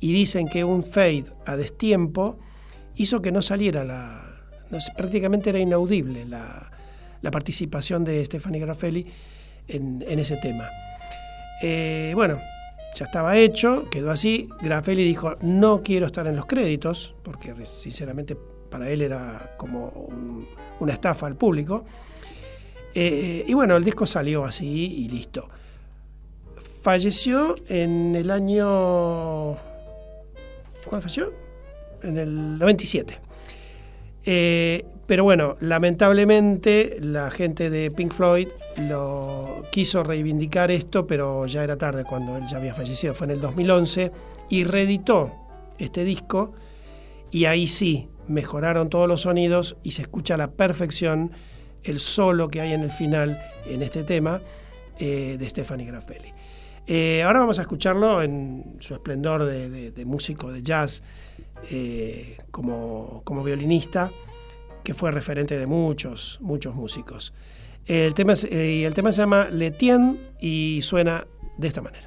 y 0.00 0.12
dicen 0.12 0.48
que 0.48 0.64
un 0.64 0.82
fade 0.82 1.26
a 1.44 1.56
destiempo 1.56 2.38
hizo 2.96 3.20
que 3.20 3.32
no 3.32 3.42
saliera 3.42 3.84
la... 3.84 4.24
no 4.70 4.78
prácticamente 4.96 5.50
era 5.50 5.58
inaudible 5.58 6.24
la, 6.24 6.70
participación 7.30 8.04
de 8.04 8.24
Stefani 8.24 8.60
Graffelli 8.60 9.04
en, 9.66 10.00
ese 10.18 10.36
tema. 10.36 10.68
Eh, 11.60 12.12
bueno, 12.14 12.38
ya 12.94 13.04
estaba 13.04 13.36
hecho, 13.36 13.90
quedó 13.90 14.12
así. 14.12 14.48
Graffelli 14.62 15.02
dijo, 15.02 15.36
no 15.40 15.82
quiero 15.82 16.06
estar 16.06 16.24
en 16.28 16.36
los 16.36 16.46
créditos, 16.46 17.16
porque 17.24 17.52
sinceramente 17.66 18.36
para 18.70 18.88
él 18.88 19.02
era 19.02 19.54
como 19.56 19.88
un- 19.88 20.46
una 20.78 20.92
estafa 20.92 21.26
al 21.26 21.34
público. 21.34 21.84
Eh, 22.98 23.44
y 23.46 23.52
bueno, 23.52 23.76
el 23.76 23.84
disco 23.84 24.06
salió 24.06 24.46
así 24.46 24.66
y 24.66 25.08
listo. 25.10 25.50
Falleció 26.80 27.54
en 27.68 28.16
el 28.16 28.30
año... 28.30 29.52
¿Cuándo 30.82 31.02
falleció? 31.02 31.30
En 32.02 32.16
el 32.16 32.58
97. 32.58 33.20
Eh, 34.24 34.86
pero 35.06 35.24
bueno, 35.24 35.56
lamentablemente 35.60 36.96
la 37.00 37.30
gente 37.30 37.68
de 37.68 37.90
Pink 37.90 38.14
Floyd 38.14 38.48
lo 38.88 39.62
quiso 39.70 40.02
reivindicar 40.02 40.70
esto, 40.70 41.06
pero 41.06 41.44
ya 41.44 41.64
era 41.64 41.76
tarde 41.76 42.02
cuando 42.02 42.38
él 42.38 42.44
ya 42.50 42.56
había 42.56 42.72
fallecido. 42.72 43.12
Fue 43.14 43.26
en 43.26 43.32
el 43.32 43.42
2011 43.42 44.10
y 44.48 44.64
reeditó 44.64 45.32
este 45.76 46.02
disco 46.02 46.54
y 47.30 47.44
ahí 47.44 47.66
sí 47.66 48.08
mejoraron 48.26 48.88
todos 48.88 49.06
los 49.06 49.20
sonidos 49.20 49.76
y 49.82 49.92
se 49.92 50.00
escucha 50.00 50.34
a 50.34 50.38
la 50.38 50.52
perfección 50.52 51.32
el 51.88 52.00
solo 52.00 52.48
que 52.48 52.60
hay 52.60 52.72
en 52.72 52.82
el 52.82 52.90
final 52.90 53.38
en 53.66 53.82
este 53.82 54.04
tema 54.04 54.40
eh, 54.98 55.36
de 55.38 55.48
Stephanie 55.48 55.86
Grappelli. 55.86 56.32
Eh, 56.86 57.22
ahora 57.24 57.40
vamos 57.40 57.58
a 57.58 57.62
escucharlo 57.62 58.22
en 58.22 58.76
su 58.78 58.94
esplendor 58.94 59.44
de, 59.44 60.04
músico 60.04 60.52
de 60.52 60.62
jazz 60.62 61.02
eh, 61.70 62.38
como, 62.52 63.22
como 63.24 63.42
violinista, 63.42 64.10
que 64.84 64.94
fue 64.94 65.10
referente 65.10 65.58
de 65.58 65.66
muchos, 65.66 66.38
muchos 66.40 66.74
músicos. 66.76 67.32
El 67.86 68.14
tema, 68.14 68.34
eh, 68.50 68.84
el 68.84 68.94
tema 68.94 69.10
se 69.10 69.22
llama 69.22 69.48
Le 69.50 69.72
Tien 69.72 70.30
y 70.40 70.80
suena 70.82 71.26
de 71.58 71.68
esta 71.68 71.80
manera. 71.80 72.05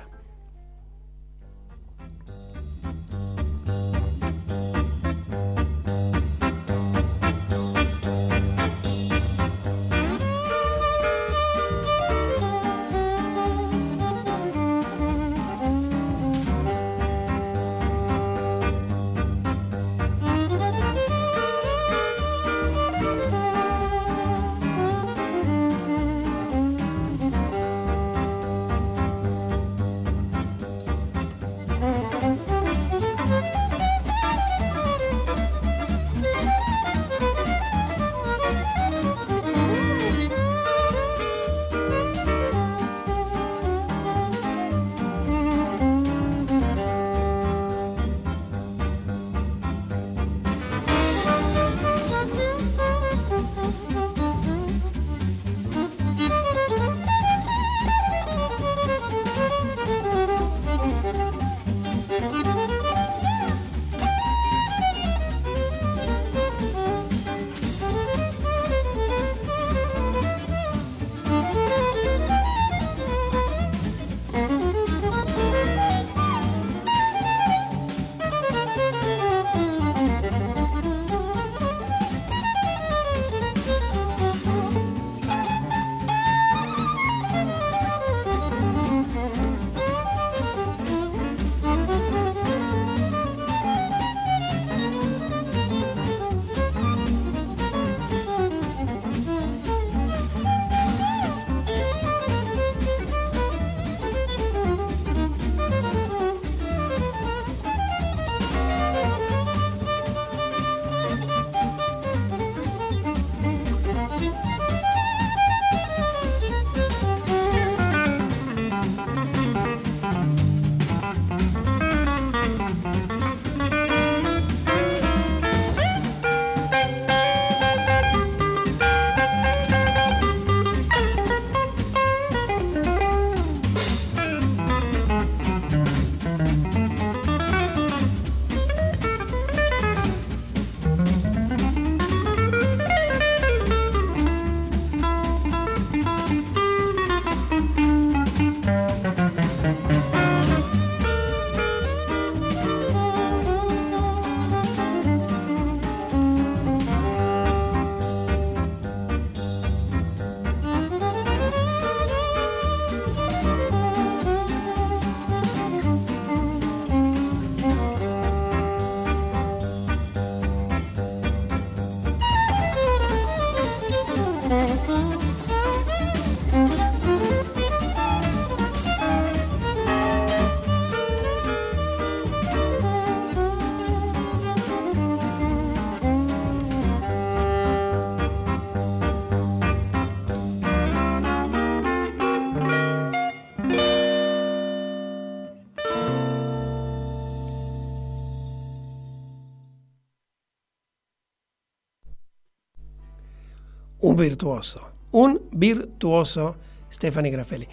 Un 204.10 204.16
virtuoso, 204.16 204.82
un 205.12 205.40
virtuoso 205.52 206.56
Stephanie 206.92 207.32
Graffelli. 207.32 207.68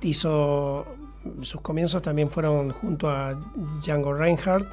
Hizo 0.00 0.86
sus 1.42 1.60
comienzos 1.60 2.00
también 2.00 2.28
fueron 2.30 2.70
junto 2.70 3.10
a 3.10 3.34
Django 3.82 4.14
Reinhardt, 4.14 4.66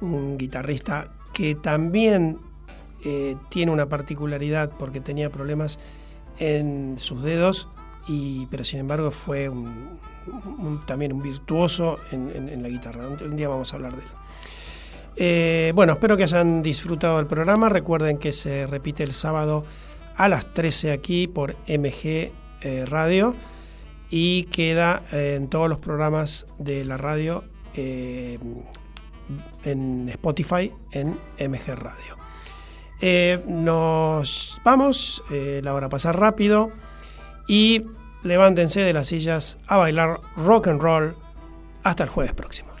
un 0.00 0.38
guitarrista 0.38 1.08
que 1.32 1.56
también 1.56 2.38
eh, 3.04 3.36
tiene 3.48 3.72
una 3.72 3.86
particularidad 3.88 4.70
porque 4.78 5.00
tenía 5.00 5.28
problemas 5.30 5.78
en 6.38 6.96
sus 6.98 7.22
dedos, 7.22 7.66
y, 8.06 8.46
pero 8.46 8.62
sin 8.64 8.80
embargo 8.80 9.10
fue 9.10 9.48
un- 9.48 9.98
también 10.86 11.12
un 11.12 11.20
virtuoso 11.22 11.98
en, 12.12 12.62
la 12.62 12.68
guitarra. 12.68 13.08
Un, 13.08 13.22
un 13.22 13.36
día 13.36 13.48
vamos 13.48 13.72
a 13.72 13.76
hablar 13.76 13.92
de 13.96 14.02
él. 14.02 14.08
Eh, 15.16 15.72
bueno, 15.74 15.94
espero 15.94 16.16
que 16.16 16.22
hayan 16.22 16.62
disfrutado 16.62 17.18
del 17.18 17.26
programa. 17.26 17.68
Recuerden 17.68 18.18
que 18.18 18.32
se 18.32 18.66
repite 18.66 19.02
el 19.04 19.12
sábado 19.12 19.64
a 20.16 20.28
las 20.28 20.52
13 20.52 20.92
aquí 20.92 21.26
por 21.26 21.56
MG 21.68 22.30
eh, 22.60 22.84
Radio 22.86 23.34
y 24.10 24.44
queda 24.44 25.02
eh, 25.12 25.34
en 25.36 25.48
todos 25.48 25.68
los 25.68 25.78
programas 25.78 26.46
de 26.58 26.84
la 26.84 26.96
radio 26.96 27.44
eh, 27.74 28.38
en 29.64 30.08
Spotify 30.10 30.72
en 30.92 31.18
MG 31.38 31.74
Radio. 31.74 32.16
Nos 33.46 34.58
vamos, 34.64 35.22
la 35.30 35.74
hora 35.74 35.90
pasa 35.90 36.10
rápido 36.12 36.70
y 37.46 37.82
levántense 38.22 38.80
de 38.80 38.94
las 38.94 39.08
sillas 39.08 39.58
a 39.66 39.76
bailar 39.76 40.20
rock 40.36 40.68
and 40.68 40.80
roll 40.80 41.14
hasta 41.82 42.04
el 42.04 42.08
jueves 42.08 42.32
próximo. 42.32 42.73